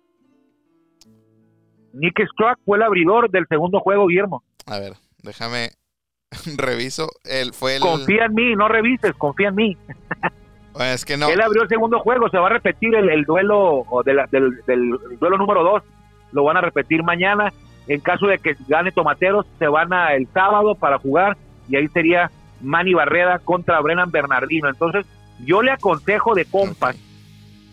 Nick 1.93 2.19
Stroke 2.33 2.59
fue 2.65 2.77
el 2.77 2.83
abridor 2.83 3.29
del 3.31 3.47
segundo 3.47 3.79
juego, 3.79 4.07
Guillermo. 4.07 4.43
A 4.65 4.79
ver, 4.79 4.93
Déjame 5.27 5.71
reviso. 6.57 7.09
Él 7.25 7.53
fue 7.53 7.75
el... 7.75 7.81
Confía 7.81 8.25
en 8.25 8.33
mí, 8.33 8.55
no 8.55 8.67
revises, 8.67 9.13
confía 9.17 9.49
en 9.49 9.55
mí. 9.55 9.77
es 10.79 11.05
que 11.05 11.17
no. 11.17 11.29
Él 11.29 11.41
abrió 11.41 11.63
el 11.63 11.69
segundo 11.69 11.99
juego, 11.99 12.29
se 12.29 12.37
va 12.37 12.47
a 12.47 12.51
repetir 12.53 12.95
el, 12.95 13.23
duelo 13.25 13.85
del, 14.05 14.19
del, 14.65 14.89
duelo 15.19 15.37
número 15.37 15.63
2. 15.63 15.83
Lo 16.31 16.43
van 16.43 16.57
a 16.57 16.61
repetir 16.61 17.03
mañana. 17.03 17.53
En 17.87 18.01
caso 18.01 18.27
de 18.27 18.39
que 18.39 18.55
gane 18.67 18.91
Tomateros, 18.91 19.45
se 19.59 19.67
van 19.67 19.93
a 19.93 20.13
el 20.13 20.27
sábado 20.33 20.75
para 20.75 20.99
jugar 20.99 21.37
y 21.69 21.77
ahí 21.77 21.87
sería 21.87 22.31
Manny 22.61 22.93
Barreda 22.93 23.39
contra 23.39 23.79
Brennan 23.79 24.11
Bernardino. 24.11 24.69
Entonces, 24.69 25.05
yo 25.45 25.61
le 25.61 25.71
aconsejo 25.71 26.33
de 26.35 26.45
compas 26.45 26.97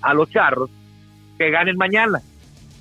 a 0.03 0.15
los 0.15 0.31
charros 0.31 0.71
que 1.39 1.51
ganen 1.51 1.77
mañana. 1.77 2.21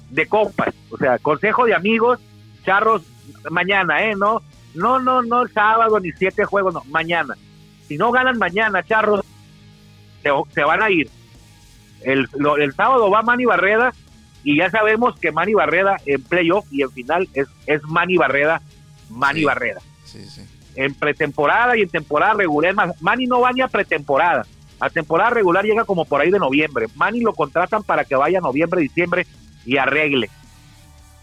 De 0.10 0.28
compas, 0.28 0.76
o 0.92 0.98
sea, 0.98 1.18
consejo 1.18 1.66
de 1.66 1.74
amigos, 1.74 2.20
charros 2.64 3.02
mañana, 3.50 4.04
¿eh? 4.04 4.16
No, 4.16 4.42
no, 4.76 5.00
no, 5.00 5.24
no 5.24 5.42
el 5.42 5.52
sábado 5.52 6.00
ni 6.00 6.12
siete 6.12 6.46
juegos, 6.46 6.74
no, 6.74 6.84
mañana. 6.90 7.36
Si 7.88 7.98
no 7.98 8.12
ganan 8.12 8.38
mañana, 8.38 8.84
charros, 8.84 9.22
se, 10.22 10.64
van 10.64 10.84
a 10.84 10.90
ir. 10.90 11.10
El, 12.02 12.28
el 12.60 12.74
sábado 12.74 13.10
va 13.10 13.22
Manny 13.22 13.46
Barreda 13.46 13.92
y 14.44 14.58
ya 14.58 14.70
sabemos 14.70 15.18
que 15.20 15.32
Manny 15.32 15.54
Barreda 15.54 15.98
en 16.06 16.22
playoff 16.22 16.66
y 16.72 16.82
en 16.82 16.92
final 16.92 17.30
es, 17.34 17.48
es 17.66 17.82
Manny 17.84 18.18
Barreda, 18.18 18.62
Manny 19.10 19.46
Barreda. 19.46 19.82
En 20.76 20.94
pretemporada 20.96 21.78
y 21.78 21.82
en 21.82 21.90
temporada 21.90 22.34
regular, 22.34 22.76
Manny 23.00 23.26
no 23.26 23.42
va 23.42 23.52
ni 23.52 23.62
a 23.62 23.68
pretemporada. 23.68 24.46
A 24.80 24.90
temporada 24.90 25.30
regular 25.30 25.64
llega 25.64 25.86
como 25.86 26.06
por 26.06 26.20
ahí 26.20 26.30
de 26.30 26.40
noviembre. 26.40 26.88
Manny 26.96 27.22
lo 27.22 27.34
contratan 27.34 27.84
para 27.84 28.04
que 28.04 28.16
vaya 28.16 28.42
noviembre, 28.42 28.82
diciembre 28.82 29.26
y 29.66 29.78
arregle. 29.78 30.30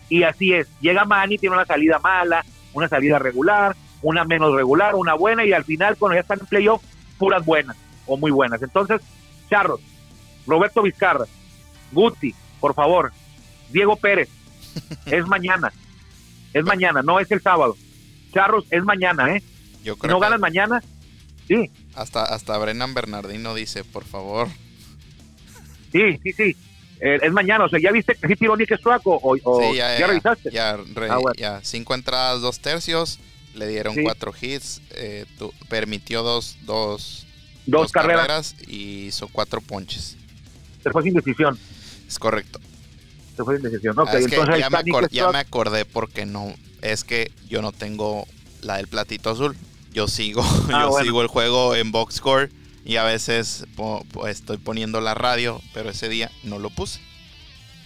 Y 0.09 0.22
así 0.22 0.54
es, 0.54 0.68
llega 0.80 1.04
Manny, 1.04 1.37
tiene 1.37 1.56
una 1.56 1.66
salida 1.66 1.98
mala, 1.98 2.44
una 2.72 2.88
salida 2.88 3.18
regular, 3.18 3.76
una 4.02 4.24
menos 4.24 4.54
regular, 4.54 4.94
una 4.94 5.14
buena 5.14 5.44
y 5.44 5.52
al 5.52 5.64
final 5.64 5.96
cuando 5.96 6.14
ya 6.14 6.22
están 6.22 6.40
en 6.40 6.46
playoff, 6.46 6.83
puras 7.18 7.44
buenas 7.44 7.76
o 8.06 8.16
muy 8.16 8.30
buenas. 8.30 8.62
Entonces, 8.62 9.02
Charros, 9.50 9.80
Roberto 10.46 10.83
Vizcarra, 10.83 11.26
Guti, 11.92 12.35
por 12.61 12.75
favor, 12.75 13.12
Diego 13.70 13.96
Pérez, 13.96 14.29
es 15.07 15.27
mañana, 15.27 15.73
es 16.53 16.64
mañana, 16.64 17.03
no 17.03 17.18
es 17.20 17.31
el 17.31 17.40
sábado. 17.40 17.77
Charros, 18.33 18.64
es 18.70 18.85
mañana, 18.85 19.35
¿eh? 19.35 19.42
Yo 19.83 19.96
creo 19.96 20.12
no 20.12 20.20
ganan 20.20 20.40
mañana, 20.40 20.83
sí. 21.49 21.70
Hasta, 21.94 22.25
hasta 22.25 22.57
Brennan 22.59 22.94
Bernardino 22.94 23.55
dice, 23.55 23.83
por 23.83 24.05
favor. 24.05 24.49
Sí, 25.90 26.18
sí, 26.23 26.33
sí. 26.33 26.57
Eh, 27.01 27.18
es 27.23 27.33
mañana, 27.33 27.64
o 27.64 27.68
sea, 27.68 27.81
¿ya 27.81 27.90
viste 27.90 28.14
que 28.14 28.29
sí 28.29 28.37
tiró 28.37 28.57
Nick 28.57 28.79
o, 28.85 29.37
sí, 29.61 29.77
ya, 29.77 30.07
revisaste? 30.07 30.51
Ya, 30.51 30.75
ah, 30.75 31.18
ya, 31.37 31.61
cinco 31.62 31.94
entradas, 31.94 32.42
dos 32.42 32.61
tercios, 32.61 33.18
le 33.55 33.66
dieron 33.68 33.96
cuatro 34.03 34.35
hits, 34.38 34.83
eh, 34.90 35.25
permitió 35.70 36.23
dos, 36.23 36.59
dos, 36.62 37.27
dos, 37.64 37.90
carreras. 37.90 38.55
y 38.66 39.07
hizo 39.07 39.29
cuatro 39.29 39.62
ponches. 39.62 40.16
Se 40.83 40.90
fue 40.90 41.03
sin 41.03 41.14
decisión. 41.14 41.59
Es 42.11 42.18
correcto. 42.18 42.59
Fue 43.37 43.55
es 43.55 43.64
entonces 43.64 43.81
ya, 43.83 44.68
me 44.68 45.09
ya 45.11 45.31
me 45.31 45.38
acordé 45.38 45.85
porque 45.85 46.27
no, 46.27 46.53
es 46.83 47.05
que 47.05 47.31
yo 47.49 47.62
no 47.62 47.70
tengo 47.70 48.27
la 48.62 48.79
del 48.79 48.88
platito 48.88 49.31
azul. 49.31 49.57
Yo 49.92 50.09
sigo, 50.09 50.42
ah, 50.73 50.88
yo 50.90 50.99
sigo 51.01 51.23
el 51.23 51.29
juego 51.29 51.77
en 51.77 51.92
box 51.92 52.16
score 52.16 52.51
y 52.85 52.96
a 52.96 53.05
veces 53.05 53.64
estoy 54.27 54.57
poniendo 54.59 55.01
la 55.01 55.14
radio, 55.14 55.62
pero 55.73 55.90
ese 55.90 56.09
día 56.09 56.33
no 56.42 56.59
lo 56.59 56.68
puse. 56.70 57.01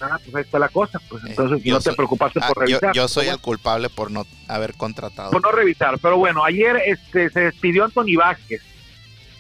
Ah, 0.01 0.19
pues 0.25 0.35
ahí 0.35 0.43
está 0.43 0.59
la 0.59 0.71
cosa. 0.71 0.99
Pues 1.07 1.23
eh, 1.25 1.29
entonces 1.29 1.65
no 1.67 1.81
te 1.81 1.93
preocupaste 1.93 2.41
por 2.41 2.49
ah, 2.49 2.61
revisar. 2.61 2.95
Yo, 2.95 3.09
soy 3.09 3.27
el 3.27 3.39
culpable 3.39 3.91
por 3.91 4.11
no 4.11 4.27
haber 4.49 4.75
contratado. 4.75 5.33
Por 5.33 5.43
no 5.43 5.53
revisar. 5.53 5.99
Pero 6.01 6.17
bueno, 6.17 6.43
ayer 6.45 6.81
este, 6.87 7.29
se 7.29 7.41
despidió 7.41 7.85
Anthony 7.85 8.17
Vázquez. 8.17 8.63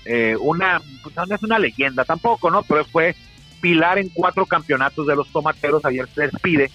Eh, 0.05 0.37
una, 0.39 0.83
pues, 1.03 1.17
no 1.17 1.35
es 1.35 1.43
una 1.43 1.59
leyenda 1.59 2.05
tampoco, 2.05 2.51
¿no? 2.51 2.63
Pero 2.63 2.85
fue 2.85 3.17
pilar 3.65 3.99
en 3.99 4.11
cuatro 4.11 4.45
campeonatos 4.45 5.07
de 5.07 5.17
los 5.17 5.27
tomateros. 5.33 5.83
Ayer 5.87 6.07
se 6.15 6.29
despide 6.29 6.71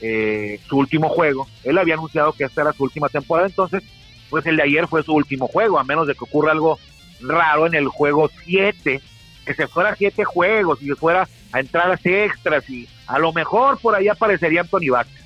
eh, 0.00 0.58
su 0.66 0.78
último 0.78 1.10
juego. 1.10 1.46
Él 1.64 1.76
había 1.76 1.94
anunciado 1.96 2.32
que 2.32 2.44
esta 2.44 2.62
era 2.62 2.72
su 2.72 2.84
última 2.84 3.10
temporada, 3.10 3.46
entonces, 3.46 3.82
pues 4.30 4.46
el 4.46 4.56
de 4.56 4.62
ayer 4.62 4.88
fue 4.88 5.02
su 5.02 5.12
último 5.12 5.48
juego, 5.48 5.78
a 5.78 5.84
menos 5.84 6.06
de 6.06 6.14
que 6.14 6.24
ocurra 6.24 6.52
algo 6.52 6.78
raro 7.20 7.66
en 7.66 7.74
el 7.74 7.88
juego 7.88 8.30
7, 8.46 9.02
que 9.44 9.54
se 9.54 9.68
fuera 9.68 9.90
a 9.90 9.96
7 9.96 10.24
juegos 10.24 10.80
y 10.80 10.86
se 10.86 10.94
fuera 10.94 11.28
a 11.52 11.60
entradas 11.60 12.00
extras 12.06 12.70
y 12.70 12.88
a 13.06 13.18
lo 13.18 13.34
mejor 13.34 13.78
por 13.78 13.94
ahí 13.94 14.08
aparecería 14.08 14.62
Anthony 14.62 14.90
Vázquez. 14.90 15.22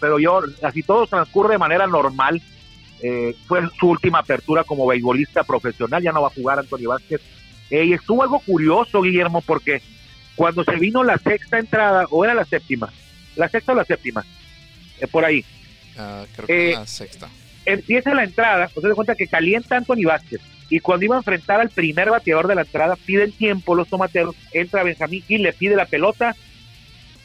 pero 0.00 0.18
yo, 0.18 0.40
así 0.62 0.82
todo 0.82 1.06
transcurre 1.06 1.54
de 1.54 1.58
manera 1.58 1.86
normal. 1.86 2.42
Eh, 3.00 3.34
fue 3.46 3.62
su 3.80 3.88
última 3.88 4.18
apertura 4.18 4.64
como 4.64 4.86
beisbolista 4.86 5.44
profesional, 5.44 6.02
ya 6.02 6.12
no 6.12 6.20
va 6.20 6.28
a 6.28 6.34
jugar 6.34 6.58
Antonio 6.58 6.90
Vázquez. 6.90 7.22
Eh, 7.70 7.86
y 7.86 7.94
estuvo 7.94 8.22
algo 8.22 8.38
curioso, 8.38 9.00
Guillermo, 9.00 9.40
porque 9.40 9.80
cuando 10.36 10.64
se 10.64 10.76
vino 10.76 11.04
la 11.04 11.18
sexta 11.18 11.58
entrada, 11.58 12.06
o 12.10 12.24
era 12.24 12.34
la 12.34 12.44
séptima, 12.44 12.92
la 13.36 13.48
sexta 13.48 13.72
o 13.72 13.74
la 13.74 13.84
séptima, 13.84 14.24
eh, 15.00 15.06
por 15.06 15.24
ahí. 15.24 15.44
Ah, 15.96 16.24
creo 16.34 16.46
que 16.46 16.72
la 16.72 16.86
sexta. 16.86 17.28
Empieza 17.64 18.14
la 18.14 18.24
entrada, 18.24 18.68
se 18.68 18.80
da 18.80 18.94
cuenta 18.94 19.14
que 19.14 19.28
calienta 19.28 19.76
Anthony 19.76 20.04
Vázquez, 20.06 20.40
y 20.68 20.80
cuando 20.80 21.04
iba 21.04 21.16
a 21.16 21.18
enfrentar 21.18 21.60
al 21.60 21.70
primer 21.70 22.10
bateador 22.10 22.48
de 22.48 22.54
la 22.54 22.62
entrada, 22.62 22.96
piden 22.96 23.32
tiempo 23.32 23.74
los 23.74 23.88
tomateros, 23.88 24.34
entra 24.52 24.82
Benjamín 24.82 25.22
Gil, 25.22 25.42
le 25.42 25.52
pide 25.52 25.76
la 25.76 25.86
pelota, 25.86 26.34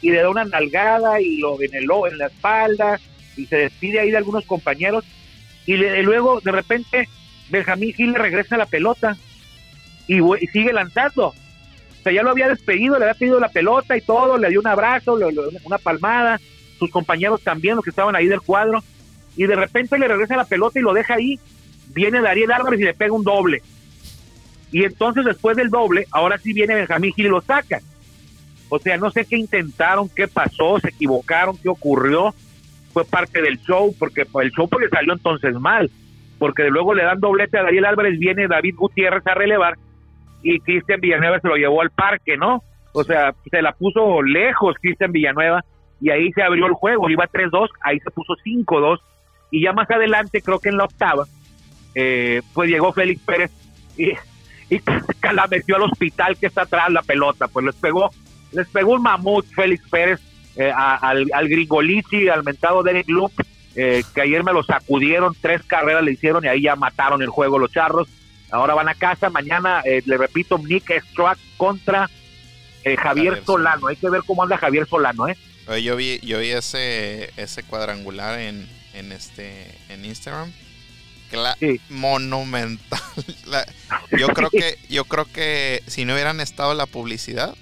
y 0.00 0.10
le 0.10 0.22
da 0.22 0.30
una 0.30 0.44
nalgada 0.44 1.20
y 1.20 1.38
lo 1.38 1.60
en, 1.60 1.74
el, 1.74 1.88
en 2.10 2.18
la 2.18 2.26
espalda 2.26 3.00
y 3.36 3.46
se 3.46 3.56
despide 3.56 4.00
ahí 4.00 4.10
de 4.10 4.16
algunos 4.16 4.44
compañeros 4.44 5.04
y, 5.66 5.76
luego 5.76 6.40
de 6.40 6.52
repente 6.52 7.08
Benjamín 7.50 7.92
Gil 7.92 8.12
le 8.12 8.18
regresa 8.18 8.56
la 8.56 8.66
pelota 8.66 9.16
y, 10.06 10.20
sigue 10.52 10.72
lanzando. 10.72 11.34
O 11.98 12.02
sea, 12.02 12.12
ya 12.12 12.22
lo 12.22 12.30
había 12.30 12.48
despedido, 12.48 12.98
le 12.98 13.04
había 13.04 13.18
pedido 13.18 13.40
la 13.40 13.48
pelota 13.48 13.96
y 13.96 14.00
todo, 14.00 14.38
le 14.38 14.48
dio 14.50 14.60
un 14.60 14.66
abrazo, 14.66 15.18
una 15.64 15.78
palmada, 15.78 16.40
sus 16.78 16.90
compañeros 16.90 17.42
también, 17.42 17.76
los 17.76 17.84
que 17.84 17.90
estaban 17.90 18.14
ahí 18.14 18.26
del 18.26 18.40
cuadro, 18.40 18.82
y 19.36 19.46
de 19.46 19.56
repente 19.56 19.98
le 19.98 20.08
regresa 20.08 20.36
la 20.36 20.44
pelota 20.44 20.78
y 20.78 20.82
lo 20.82 20.92
deja 20.92 21.14
ahí. 21.14 21.38
Viene 21.94 22.20
Dariel 22.20 22.52
Álvarez 22.52 22.80
y 22.80 22.84
le 22.84 22.94
pega 22.94 23.12
un 23.12 23.24
doble. 23.24 23.62
Y 24.70 24.84
entonces 24.84 25.24
después 25.24 25.56
del 25.56 25.70
doble, 25.70 26.06
ahora 26.10 26.38
sí 26.38 26.52
viene 26.52 26.74
Benjamín 26.74 27.12
Gil 27.14 27.26
y 27.26 27.30
lo 27.30 27.40
saca. 27.40 27.80
O 28.68 28.78
sea, 28.78 28.96
no 28.98 29.10
sé 29.10 29.24
qué 29.24 29.36
intentaron, 29.36 30.08
qué 30.08 30.28
pasó, 30.28 30.78
se 30.78 30.90
equivocaron, 30.90 31.56
qué 31.56 31.68
ocurrió. 31.68 32.34
Fue 32.92 33.04
parte 33.04 33.40
del 33.40 33.58
show, 33.60 33.94
porque 33.98 34.26
el 34.42 34.50
show 34.50 34.68
pues 34.68 34.84
le 34.84 34.90
salió 34.90 35.14
entonces 35.14 35.54
mal. 35.54 35.90
Porque 36.38 36.64
luego 36.64 36.94
le 36.94 37.04
dan 37.04 37.20
doblete 37.20 37.58
a 37.58 37.62
Daniel 37.62 37.86
Álvarez, 37.86 38.18
viene 38.18 38.46
David 38.46 38.74
Gutiérrez 38.76 39.26
a 39.26 39.34
relevar 39.34 39.78
y 40.42 40.60
Cristian 40.60 41.00
Villanueva 41.00 41.40
se 41.40 41.48
lo 41.48 41.56
llevó 41.56 41.82
al 41.82 41.90
parque, 41.90 42.36
¿no? 42.36 42.62
O 42.92 43.04
sea, 43.04 43.34
se 43.50 43.62
la 43.62 43.72
puso 43.72 44.22
lejos 44.22 44.76
Cristian 44.80 45.12
Villanueva 45.12 45.64
y 46.00 46.10
ahí 46.10 46.32
se 46.32 46.42
abrió 46.42 46.66
el 46.66 46.72
juego, 46.72 47.10
iba 47.10 47.26
3-2, 47.26 47.68
ahí 47.82 47.98
se 48.00 48.10
puso 48.10 48.34
5-2 48.44 48.98
y 49.50 49.62
ya 49.62 49.72
más 49.72 49.90
adelante, 49.90 50.42
creo 50.42 50.58
que 50.58 50.68
en 50.68 50.76
la 50.76 50.84
octava, 50.84 51.26
eh, 51.94 52.42
pues 52.54 52.70
llegó 52.70 52.92
Félix 52.92 53.22
Pérez 53.22 53.50
y, 53.96 54.10
y 54.70 54.80
la 55.32 55.46
metió 55.46 55.76
al 55.76 55.82
hospital 55.82 56.36
que 56.36 56.46
está 56.46 56.62
atrás 56.62 56.90
la 56.90 57.02
pelota, 57.02 57.48
pues 57.48 57.66
les 57.66 57.74
pegó 57.76 58.10
les 58.52 58.68
pegó 58.68 58.92
un 58.92 59.02
mamut 59.02 59.46
Félix 59.54 59.88
Pérez 59.88 60.20
eh, 60.56 60.72
al, 60.74 61.26
al 61.32 61.48
Gringoliti, 61.48 62.28
al 62.28 62.42
mentado 62.42 62.82
Derek 62.82 63.08
Loop, 63.08 63.32
eh, 63.76 64.02
que 64.14 64.22
ayer 64.22 64.42
me 64.42 64.52
lo 64.52 64.62
sacudieron, 64.62 65.36
tres 65.40 65.62
carreras 65.64 66.02
le 66.02 66.12
hicieron 66.12 66.44
y 66.44 66.48
ahí 66.48 66.62
ya 66.62 66.76
mataron 66.76 67.22
el 67.22 67.28
juego 67.28 67.58
los 67.58 67.70
charros. 67.70 68.08
Ahora 68.50 68.74
van 68.74 68.88
a 68.88 68.94
casa, 68.94 69.30
mañana, 69.30 69.82
eh, 69.84 70.02
le 70.04 70.16
repito, 70.16 70.58
Nick 70.58 70.90
Struck 71.10 71.38
contra 71.56 72.08
Javier, 73.02 73.42
Solano. 73.44 73.88
Hay 73.88 73.96
que 73.96 74.08
ver 74.08 74.22
cómo 74.26 74.42
anda 74.42 74.56
Javier 74.56 74.86
Solano, 74.88 75.28
¿eh? 75.28 75.36
yo 75.82 75.96
vi, 75.96 76.18
yo 76.20 76.38
vi 76.38 76.50
ese, 76.50 77.30
ese 77.36 77.62
cuadrangular 77.62 78.38
en, 78.38 78.66
en, 78.94 79.12
este, 79.12 79.66
en 79.90 80.04
Instagram. 80.06 80.50
Monumental. 81.90 83.00
yo 84.18 84.28
creo 84.34 84.50
que 84.50 84.78
yo 84.88 85.04
creo 85.04 85.26
que 85.26 85.82
si 85.86 86.04
no 86.04 86.14
hubieran 86.14 86.40
estado 86.40 86.74
la 86.74 86.86
publicidad, 86.86 87.54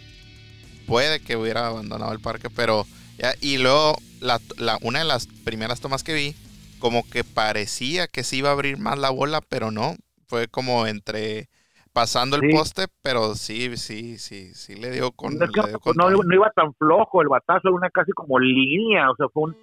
puede 0.86 1.20
que 1.20 1.36
hubiera 1.36 1.66
abandonado 1.66 2.12
el 2.12 2.20
parque, 2.20 2.48
pero 2.48 2.86
ya, 3.18 3.34
y 3.40 3.58
luego 3.58 3.98
la, 4.20 4.40
una 4.82 5.00
de 5.00 5.04
las 5.04 5.26
primeras 5.26 5.80
tomas 5.80 6.04
que 6.04 6.14
vi, 6.14 6.36
como 6.78 7.08
que 7.08 7.24
parecía 7.24 8.06
que 8.06 8.22
se 8.22 8.36
iba 8.36 8.50
a 8.50 8.52
abrir 8.52 8.78
más 8.78 8.98
la 8.98 9.10
bola, 9.10 9.40
pero 9.40 9.70
no, 9.70 9.96
fue 10.26 10.48
como 10.48 10.86
entre 10.86 11.48
pasando 11.96 12.36
el 12.36 12.50
poste, 12.50 12.88
pero 13.00 13.34
sí, 13.34 13.74
sí, 13.78 14.18
sí, 14.18 14.52
sí 14.52 14.74
le 14.74 14.90
dio 14.90 15.12
con, 15.12 15.38
no, 15.38 16.10
no, 16.10 16.34
iba 16.34 16.50
tan 16.50 16.74
flojo 16.74 17.22
el 17.22 17.28
batazo, 17.28 17.68
era 17.68 17.74
una 17.74 17.88
casi 17.88 18.12
como 18.12 18.38
línea, 18.38 19.10
o 19.10 19.16
sea, 19.16 19.28
fue 19.30 19.44
un, 19.44 19.56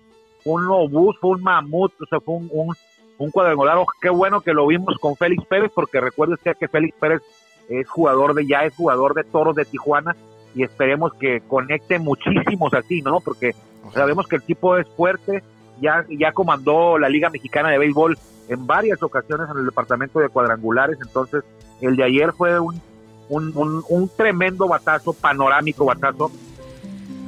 un 0.45 0.65
obús, 0.67 1.15
fue 1.21 1.31
un 1.31 1.43
mamut, 1.43 1.93
o 2.01 2.05
sea, 2.07 2.19
fue 2.19 2.33
un, 2.33 2.49
un, 2.51 2.75
un 3.19 3.29
cuadrangular, 3.29 3.77
qué 4.01 4.09
bueno 4.09 4.41
que 4.41 4.51
lo 4.51 4.65
vimos 4.65 4.97
con 4.99 5.15
Félix 5.15 5.45
Pérez, 5.45 5.71
porque 5.75 6.01
recuerde 6.01 6.33
usted 6.33 6.57
que 6.59 6.67
Félix 6.67 6.97
Pérez 6.99 7.21
es 7.69 7.87
jugador 7.87 8.33
de, 8.33 8.47
ya 8.47 8.65
es 8.65 8.75
jugador 8.75 9.13
de 9.13 9.25
Toros 9.25 9.55
de 9.55 9.65
Tijuana, 9.65 10.15
y 10.55 10.63
esperemos 10.63 11.13
que 11.13 11.41
conecte 11.41 11.99
muchísimos 11.99 12.73
así, 12.73 13.03
¿no? 13.03 13.19
Porque 13.19 13.51
sabemos 13.93 14.27
que 14.27 14.37
el 14.37 14.41
tipo 14.41 14.75
es 14.77 14.87
fuerte, 14.97 15.43
ya, 15.79 16.03
ya 16.09 16.31
comandó 16.31 16.97
la 16.97 17.09
Liga 17.09 17.29
Mexicana 17.29 17.69
de 17.69 17.77
Béisbol 17.77 18.17
en 18.49 18.67
varias 18.67 19.01
ocasiones 19.01 19.47
en 19.49 19.57
el 19.57 19.65
departamento 19.65 20.19
de 20.19 20.29
cuadrangulares, 20.29 20.97
entonces 21.01 21.43
el 21.81 21.95
de 21.95 22.03
ayer 22.03 22.33
fue 22.33 22.59
un, 22.59 22.81
un, 23.29 23.83
un, 23.87 24.09
tremendo 24.09 24.67
batazo, 24.67 25.13
panorámico 25.13 25.85
batazo, 25.85 26.31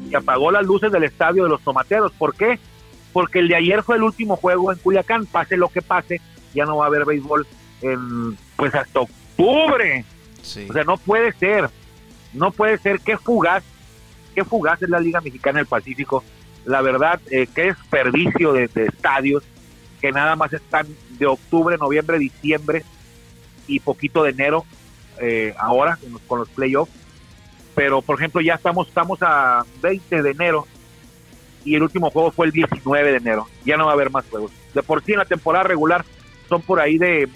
y 0.10 0.16
apagó 0.16 0.52
las 0.52 0.66
luces 0.66 0.92
del 0.92 1.04
estadio 1.04 1.44
de 1.44 1.50
los 1.50 1.62
tomateros. 1.62 2.12
¿Por 2.14 2.36
qué? 2.36 2.60
Porque 3.12 3.40
el 3.40 3.48
de 3.48 3.56
ayer 3.56 3.82
fue 3.84 3.96
el 3.96 4.04
último 4.04 4.36
juego 4.36 4.72
en 4.72 4.78
Culiacán, 4.78 5.26
pase 5.26 5.58
lo 5.58 5.70
que 5.70 5.82
pase, 5.82 6.22
ya 6.54 6.66
no 6.66 6.78
va 6.78 6.86
a 6.86 6.88
haber 6.88 7.06
béisbol 7.06 7.48
en, 7.82 8.38
pues 8.56 8.74
hasta 8.76 9.02
octubre. 9.02 10.06
O 10.42 10.74
sea, 10.74 10.84
no 10.84 10.98
puede 10.98 11.32
ser. 11.34 11.70
No 12.34 12.52
puede 12.52 12.78
ser, 12.78 13.00
qué 13.00 13.18
fugaz, 13.18 13.64
qué 14.36 14.44
fugaz 14.44 14.82
es 14.82 14.90
la 14.90 15.00
Liga 15.00 15.22
Mexicana 15.22 15.60
del 15.60 15.68
Pacífico. 15.68 16.24
La 16.66 16.82
verdad, 16.82 17.20
eh, 17.32 17.48
qué 17.54 17.66
desperdicio 17.66 18.54
de, 18.54 18.70
estadios 18.76 19.44
que 20.02 20.12
nada 20.12 20.36
más 20.36 20.54
están 20.54 20.88
de 21.18 21.26
octubre, 21.26 21.78
noviembre, 21.78 22.20
diciembre 22.20 22.84
y 23.68 23.80
poquito 23.80 24.24
de 24.24 24.32
enero 24.32 24.66
eh, 25.20 25.54
ahora 25.58 25.98
con 26.28 26.40
los, 26.40 26.50
playoffs. 26.50 26.92
Pero, 27.76 28.02
por 28.02 28.18
ejemplo, 28.18 28.42
ya 28.42 28.56
estamos, 28.56 28.88
estamos 28.88 29.20
a 29.22 29.66
20 29.82 30.22
de 30.22 30.32
enero 30.32 30.68
y 31.64 31.76
el 31.76 31.84
último 31.84 32.10
juego 32.10 32.32
fue 32.32 32.46
el 32.46 32.52
19 32.52 33.12
de 33.12 33.18
enero. 33.18 33.48
Ya 33.66 33.76
no 33.76 33.86
va 33.86 33.92
a 33.92 33.94
haber 33.96 34.12
más 34.12 34.26
juegos. 34.30 34.52
De 34.74 34.84
por 34.84 35.04
sí 35.04 35.14
en 35.14 35.20
la 35.20 35.26
temporada 35.26 35.64
regular 35.64 36.06
son 36.48 36.62
por 36.62 36.80
ahí 36.80 36.98
de 36.98 37.28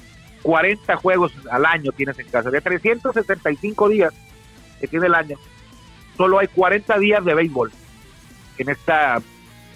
40 0.43 0.95
juegos 0.97 1.33
al 1.51 1.65
año 1.65 1.91
tienes 1.91 2.17
en 2.19 2.27
casa. 2.27 2.49
De 2.51 2.61
365 2.61 3.89
días 3.89 4.13
que 4.79 4.87
tiene 4.87 5.07
el 5.07 5.15
año, 5.15 5.37
solo 6.15 6.39
hay 6.39 6.47
40 6.47 6.97
días 6.99 7.25
de 7.25 7.33
béisbol 7.33 7.71
en 8.57 8.69
esta 8.69 9.21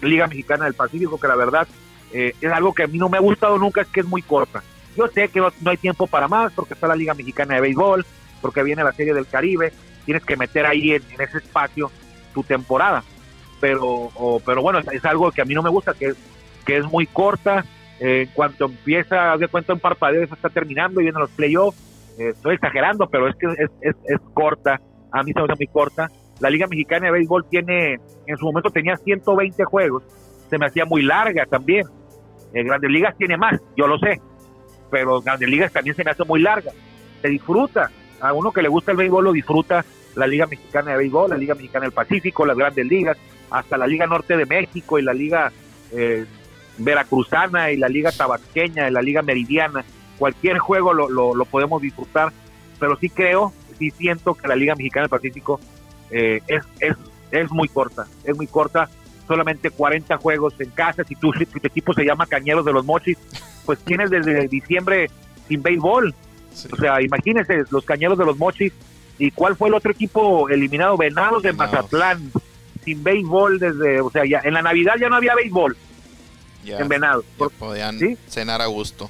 Liga 0.02 0.28
Mexicana 0.28 0.65
del 0.65 0.74
Pacífico, 0.74 1.19
que 1.19 1.28
la 1.28 1.36
verdad 1.36 1.67
eh, 2.13 2.34
es 2.39 2.52
algo 2.52 2.73
que 2.73 2.84
a 2.84 2.88
mí 2.88 2.97
no 2.97 3.10
me 3.10 3.17
ha 3.17 3.21
gustado 3.21 3.58
nunca, 3.58 3.82
es 3.82 3.88
que 3.88 4.02
es 4.02 4.06
muy 4.06 4.21
corta. 4.21 4.63
Yo 4.95 5.08
sé 5.08 5.28
que 5.30 5.39
no, 5.39 5.52
hay 5.65 5.78
tiempo 5.78 6.08
para 6.08 6.28
más, 6.28 6.54
porque 6.54 6.76
está 6.76 6.88
la 6.88 6.95
Liga 6.95 7.13
Mexicana 7.13 7.56
de 7.56 7.62
Béisbol, 7.62 8.06
porque 8.41 8.63
viene 8.63 8.84
la 8.84 8.91
Serie 8.93 9.13
del 9.13 9.28
Caribe, 9.28 9.73
tienes 10.06 10.23
que 10.23 10.38
meter 10.38 10.65
ahí 10.65 10.91
en, 10.91 11.04
ese 11.19 11.39
espacio 11.39 11.91
tu 12.34 12.43
temporada. 12.43 13.04
Pero, 13.60 14.12
pero 14.45 14.62
bueno, 14.62 14.80
es, 14.80 15.06
algo 15.06 15.32
que 15.32 15.41
a 15.41 15.45
mí 15.45 15.54
no 15.54 15.63
me 15.63 15.69
gusta, 15.69 15.93
que, 15.93 16.13
que 16.65 16.78
es 16.78 16.86
muy 16.86 17.08
corta. 17.08 17.65
Eh, 17.99 18.23
en 18.23 18.30
cuanto 18.34 18.65
empieza, 18.65 19.38
de 19.38 19.47
cuenta 19.47 19.73
un 19.73 19.80
parpadeo, 19.80 20.28
se 20.28 20.34
está 20.34 20.49
terminando 20.49 20.99
y 20.99 21.06
vienen 21.06 21.21
los 21.21 21.30
playoffs. 21.30 21.78
Eh, 22.19 22.30
estoy 22.30 22.56
exagerando, 22.56 23.08
pero 23.08 23.28
es 23.30 23.36
que 23.36 23.47
es, 23.47 23.71
es, 23.82 23.95
es 24.06 24.19
corta 24.34 24.80
a 25.13 25.23
mí 25.23 25.32
se 25.32 25.39
me 25.39 25.45
hace 25.45 25.56
muy 25.58 25.67
corta. 25.67 26.12
La 26.39 26.49
Liga 26.49 26.67
Mexicana 26.67 27.06
de 27.06 27.12
Béisbol 27.12 27.45
tiene, 27.49 27.99
en 28.26 28.38
su 28.38 28.45
momento 28.45 28.71
tenía 28.71 28.97
120 28.97 29.63
juegos, 29.63 30.04
se 30.49 30.58
me 30.58 30.65
hacía 30.65 30.86
muy 30.86 31.04
larga 31.04 31.45
también. 31.45 31.86
En 32.53 32.67
Grandes 32.67 32.91
Ligas 32.91 33.15
tiene 33.17 33.37
más, 33.37 33.59
yo 33.75 33.87
lo 33.87 33.97
sé, 33.99 34.21
pero 34.91 35.21
Grandes 35.21 35.49
Ligas 35.49 35.71
también 35.71 35.95
se 35.95 36.03
me 36.03 36.11
hace 36.11 36.23
muy 36.23 36.41
larga. 36.41 36.71
Se 37.21 37.29
disfruta, 37.29 37.89
a 38.21 38.33
uno 38.33 38.51
que 38.51 38.61
le 38.61 38.69
gusta 38.69 38.91
el 38.91 38.97
béisbol 38.97 39.25
lo 39.25 39.31
disfruta 39.31 39.83
la 40.15 40.27
Liga 40.27 40.45
Mexicana 40.45 40.91
de 40.91 40.97
Béisbol, 40.97 41.31
la 41.31 41.37
Liga 41.37 41.55
Mexicana 41.55 41.85
del 41.85 41.93
Pacífico, 41.93 42.45
las 42.45 42.57
Grandes 42.57 42.85
Ligas, 42.85 43.17
hasta 43.49 43.77
la 43.77 43.87
Liga 43.87 44.05
Norte 44.05 44.37
de 44.37 44.45
México 44.45 44.99
y 44.99 45.01
la 45.01 45.13
Liga 45.13 45.51
eh, 45.91 46.25
Veracruzana 46.77 47.71
y 47.71 47.77
la 47.77 47.89
Liga 47.89 48.11
Tabasqueña 48.11 48.87
y 48.87 48.91
la 48.91 49.01
Liga 49.01 49.21
Meridiana. 49.21 49.83
Cualquier 50.19 50.59
juego 50.59 50.93
lo, 50.93 51.09
lo, 51.09 51.33
lo 51.33 51.45
podemos 51.45 51.81
disfrutar, 51.81 52.31
pero 52.79 52.95
sí 52.97 53.09
creo 53.09 53.51
sí 53.77 53.91
siento 53.91 54.33
que 54.35 54.47
la 54.47 54.55
Liga 54.55 54.75
Mexicana 54.75 55.03
del 55.03 55.09
Pacífico 55.09 55.59
eh, 56.11 56.41
es, 56.47 56.63
es, 56.79 56.95
es 57.31 57.51
muy 57.51 57.67
corta, 57.67 58.05
es 58.23 58.35
muy 58.35 58.47
corta, 58.47 58.89
solamente 59.27 59.69
40 59.69 60.17
juegos 60.17 60.53
en 60.59 60.69
casa, 60.71 61.03
si 61.03 61.15
tu, 61.15 61.31
si 61.33 61.45
tu 61.45 61.59
equipo 61.63 61.93
se 61.93 62.03
llama 62.03 62.25
Cañeros 62.25 62.65
de 62.65 62.73
los 62.73 62.86
Mochis, 62.86 63.17
pues 63.65 63.79
tienes 63.79 64.09
desde 64.09 64.47
diciembre 64.47 65.09
sin 65.47 65.62
béisbol, 65.62 66.13
o 66.71 66.75
sea, 66.75 67.01
imagínense 67.01 67.63
los 67.69 67.86
Cañeros 67.86 68.17
de 68.17 68.25
los 68.25 68.38
Mochis, 68.38 68.73
y 69.17 69.31
cuál 69.31 69.55
fue 69.55 69.69
el 69.69 69.75
otro 69.75 69.91
equipo 69.91 70.49
eliminado, 70.49 70.97
Venados 70.97 71.43
de 71.43 71.53
Mazatlán, 71.53 72.31
sin 72.83 73.03
béisbol 73.03 73.59
desde, 73.59 74.01
o 74.01 74.09
sea, 74.09 74.25
ya 74.25 74.41
en 74.43 74.53
la 74.53 74.62
Navidad 74.62 74.95
ya 74.99 75.09
no 75.09 75.15
había 75.15 75.36
béisbol 75.36 75.77
en 76.65 76.88
Venados. 76.88 77.25
podían 77.59 77.99
cenar 78.27 78.62
a 78.62 78.65
gusto. 78.67 79.09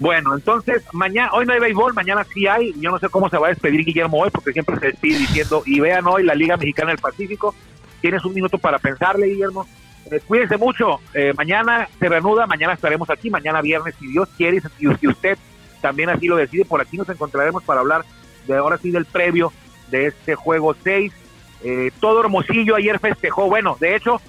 Bueno, 0.00 0.34
entonces, 0.34 0.82
mañana, 0.92 1.30
hoy 1.32 1.46
no 1.46 1.52
hay 1.52 1.60
béisbol, 1.60 1.94
mañana 1.94 2.26
sí 2.34 2.46
hay. 2.46 2.74
Yo 2.78 2.90
no 2.90 2.98
sé 2.98 3.08
cómo 3.08 3.30
se 3.30 3.38
va 3.38 3.46
a 3.46 3.50
despedir 3.50 3.84
Guillermo 3.84 4.18
hoy, 4.18 4.30
porque 4.30 4.52
siempre 4.52 4.78
se 4.78 4.86
despide 4.86 5.18
diciendo, 5.18 5.62
y 5.66 5.80
vean 5.80 6.06
hoy 6.06 6.24
la 6.24 6.34
Liga 6.34 6.56
Mexicana 6.56 6.90
del 6.90 6.98
Pacífico. 6.98 7.54
Tienes 8.04 8.22
un 8.26 8.34
minuto 8.34 8.58
para 8.58 8.78
pensarle, 8.78 9.28
Guillermo. 9.28 9.66
eh, 10.10 10.20
cuídense 10.28 10.58
mucho. 10.58 11.00
Eh, 11.14 11.32
mañana 11.38 11.88
se 11.98 12.06
reanuda, 12.06 12.46
mañana 12.46 12.74
estaremos 12.74 13.08
aquí, 13.08 13.30
mañana 13.30 13.62
viernes, 13.62 13.94
si 13.98 14.08
Dios 14.08 14.28
quiere, 14.36 14.58
y 14.78 14.94
si 15.00 15.08
usted 15.08 15.38
también 15.80 16.10
así 16.10 16.26
lo 16.26 16.36
decide, 16.36 16.66
por 16.66 16.82
aquí 16.82 16.98
nos 16.98 17.08
encontraremos 17.08 17.62
para 17.62 17.80
hablar 17.80 18.04
de 18.46 18.56
ahora 18.58 18.76
sí 18.76 18.90
del 18.90 19.06
previo 19.06 19.54
de 19.90 20.08
este 20.08 20.34
juego 20.34 20.76
6. 20.84 21.14
Eh, 21.62 21.92
todo 21.98 22.20
Hermosillo 22.20 22.76
ayer 22.76 22.98
festejó, 22.98 23.48
bueno, 23.48 23.78
de 23.80 23.96
hecho, 23.96 24.20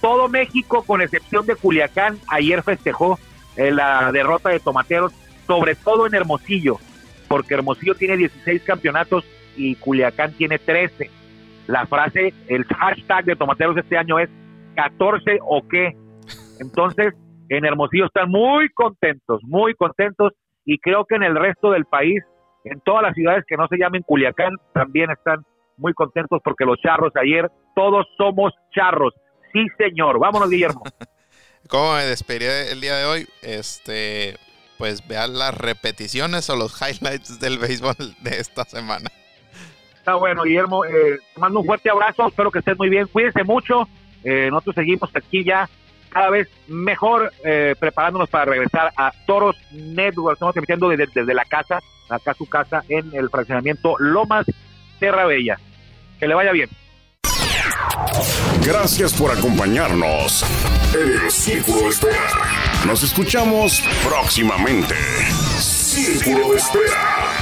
todo 0.00 0.28
México, 0.28 0.82
con 0.82 1.00
excepción 1.00 1.46
de 1.46 1.54
Culiacán, 1.54 2.18
ayer 2.26 2.64
festejó 2.64 3.20
la 3.56 4.10
derrota 4.10 4.48
de 4.48 4.58
Tomateros, 4.58 5.12
sobre 5.46 5.76
todo 5.76 6.08
en 6.08 6.14
Hermosillo, 6.16 6.80
porque 7.28 7.54
Hermosillo 7.54 7.94
tiene 7.94 8.16
16 8.16 8.62
campeonatos 8.62 9.24
y 9.56 9.76
Culiacán 9.76 10.32
tiene 10.32 10.58
13. 10.58 11.12
La 11.66 11.86
frase, 11.86 12.32
el 12.48 12.64
hashtag 12.64 13.24
de 13.24 13.36
Tomateros 13.36 13.76
este 13.76 13.96
año 13.96 14.18
es 14.18 14.28
14 14.76 15.38
o 15.42 15.66
qué. 15.68 15.96
Entonces, 16.60 17.14
en 17.48 17.64
Hermosillo 17.64 18.06
están 18.06 18.30
muy 18.30 18.68
contentos, 18.70 19.40
muy 19.44 19.74
contentos 19.74 20.32
y 20.64 20.78
creo 20.78 21.04
que 21.04 21.16
en 21.16 21.22
el 21.22 21.36
resto 21.36 21.70
del 21.70 21.84
país, 21.84 22.22
en 22.64 22.80
todas 22.80 23.02
las 23.02 23.14
ciudades 23.14 23.44
que 23.46 23.56
no 23.56 23.66
se 23.68 23.76
llamen 23.76 24.02
Culiacán, 24.02 24.54
también 24.72 25.10
están 25.10 25.44
muy 25.76 25.92
contentos 25.94 26.40
porque 26.42 26.64
los 26.64 26.78
charros 26.80 27.12
ayer, 27.16 27.50
todos 27.74 28.06
somos 28.16 28.52
charros. 28.74 29.12
Sí, 29.52 29.66
señor. 29.78 30.18
Vámonos, 30.18 30.48
Guillermo. 30.50 30.82
¿Cómo 31.68 31.94
me 31.94 32.04
despedí 32.04 32.44
el 32.44 32.80
día 32.80 32.96
de 32.96 33.04
hoy? 33.06 33.26
Este, 33.42 34.36
pues 34.78 35.06
vean 35.06 35.38
las 35.38 35.56
repeticiones 35.56 36.48
o 36.50 36.56
los 36.56 36.80
highlights 36.80 37.40
del 37.40 37.58
béisbol 37.58 37.96
de 38.20 38.38
esta 38.38 38.64
semana. 38.64 39.10
Está 40.04 40.16
bueno, 40.16 40.42
Guillermo. 40.42 40.84
Eh, 40.84 41.16
te 41.34 41.40
mando 41.40 41.60
un 41.60 41.64
fuerte 41.64 41.88
abrazo. 41.88 42.28
Espero 42.28 42.50
que 42.50 42.58
estés 42.58 42.76
muy 42.76 42.90
bien. 42.90 43.06
Cuídense 43.06 43.42
mucho. 43.42 43.88
Eh, 44.22 44.50
nosotros 44.50 44.74
seguimos 44.74 45.08
aquí 45.16 45.42
ya 45.42 45.66
cada 46.10 46.28
vez 46.28 46.46
mejor 46.68 47.32
eh, 47.42 47.74
preparándonos 47.80 48.28
para 48.28 48.44
regresar 48.44 48.92
a 48.98 49.10
Toros 49.26 49.56
Network. 49.72 50.34
Estamos 50.34 50.54
emitiendo 50.58 50.90
desde, 50.90 51.06
desde 51.06 51.32
la 51.32 51.46
casa, 51.46 51.80
acá 52.10 52.34
su 52.34 52.44
casa, 52.44 52.82
en 52.90 53.14
el 53.14 53.30
fraccionamiento 53.30 53.94
Lomas 53.98 54.44
Terra 55.00 55.24
Bella. 55.24 55.58
Que 56.20 56.28
le 56.28 56.34
vaya 56.34 56.52
bien. 56.52 56.68
Gracias 58.66 59.14
por 59.14 59.30
acompañarnos 59.30 60.44
en 60.94 61.24
el 61.24 61.30
Círculo 61.30 61.80
de 61.80 61.88
Espera. 61.88 62.30
Nos 62.86 63.02
escuchamos 63.02 63.82
próximamente. 64.06 64.96
Círculo 65.56 66.50
de 66.50 66.58
Espera. 66.58 67.33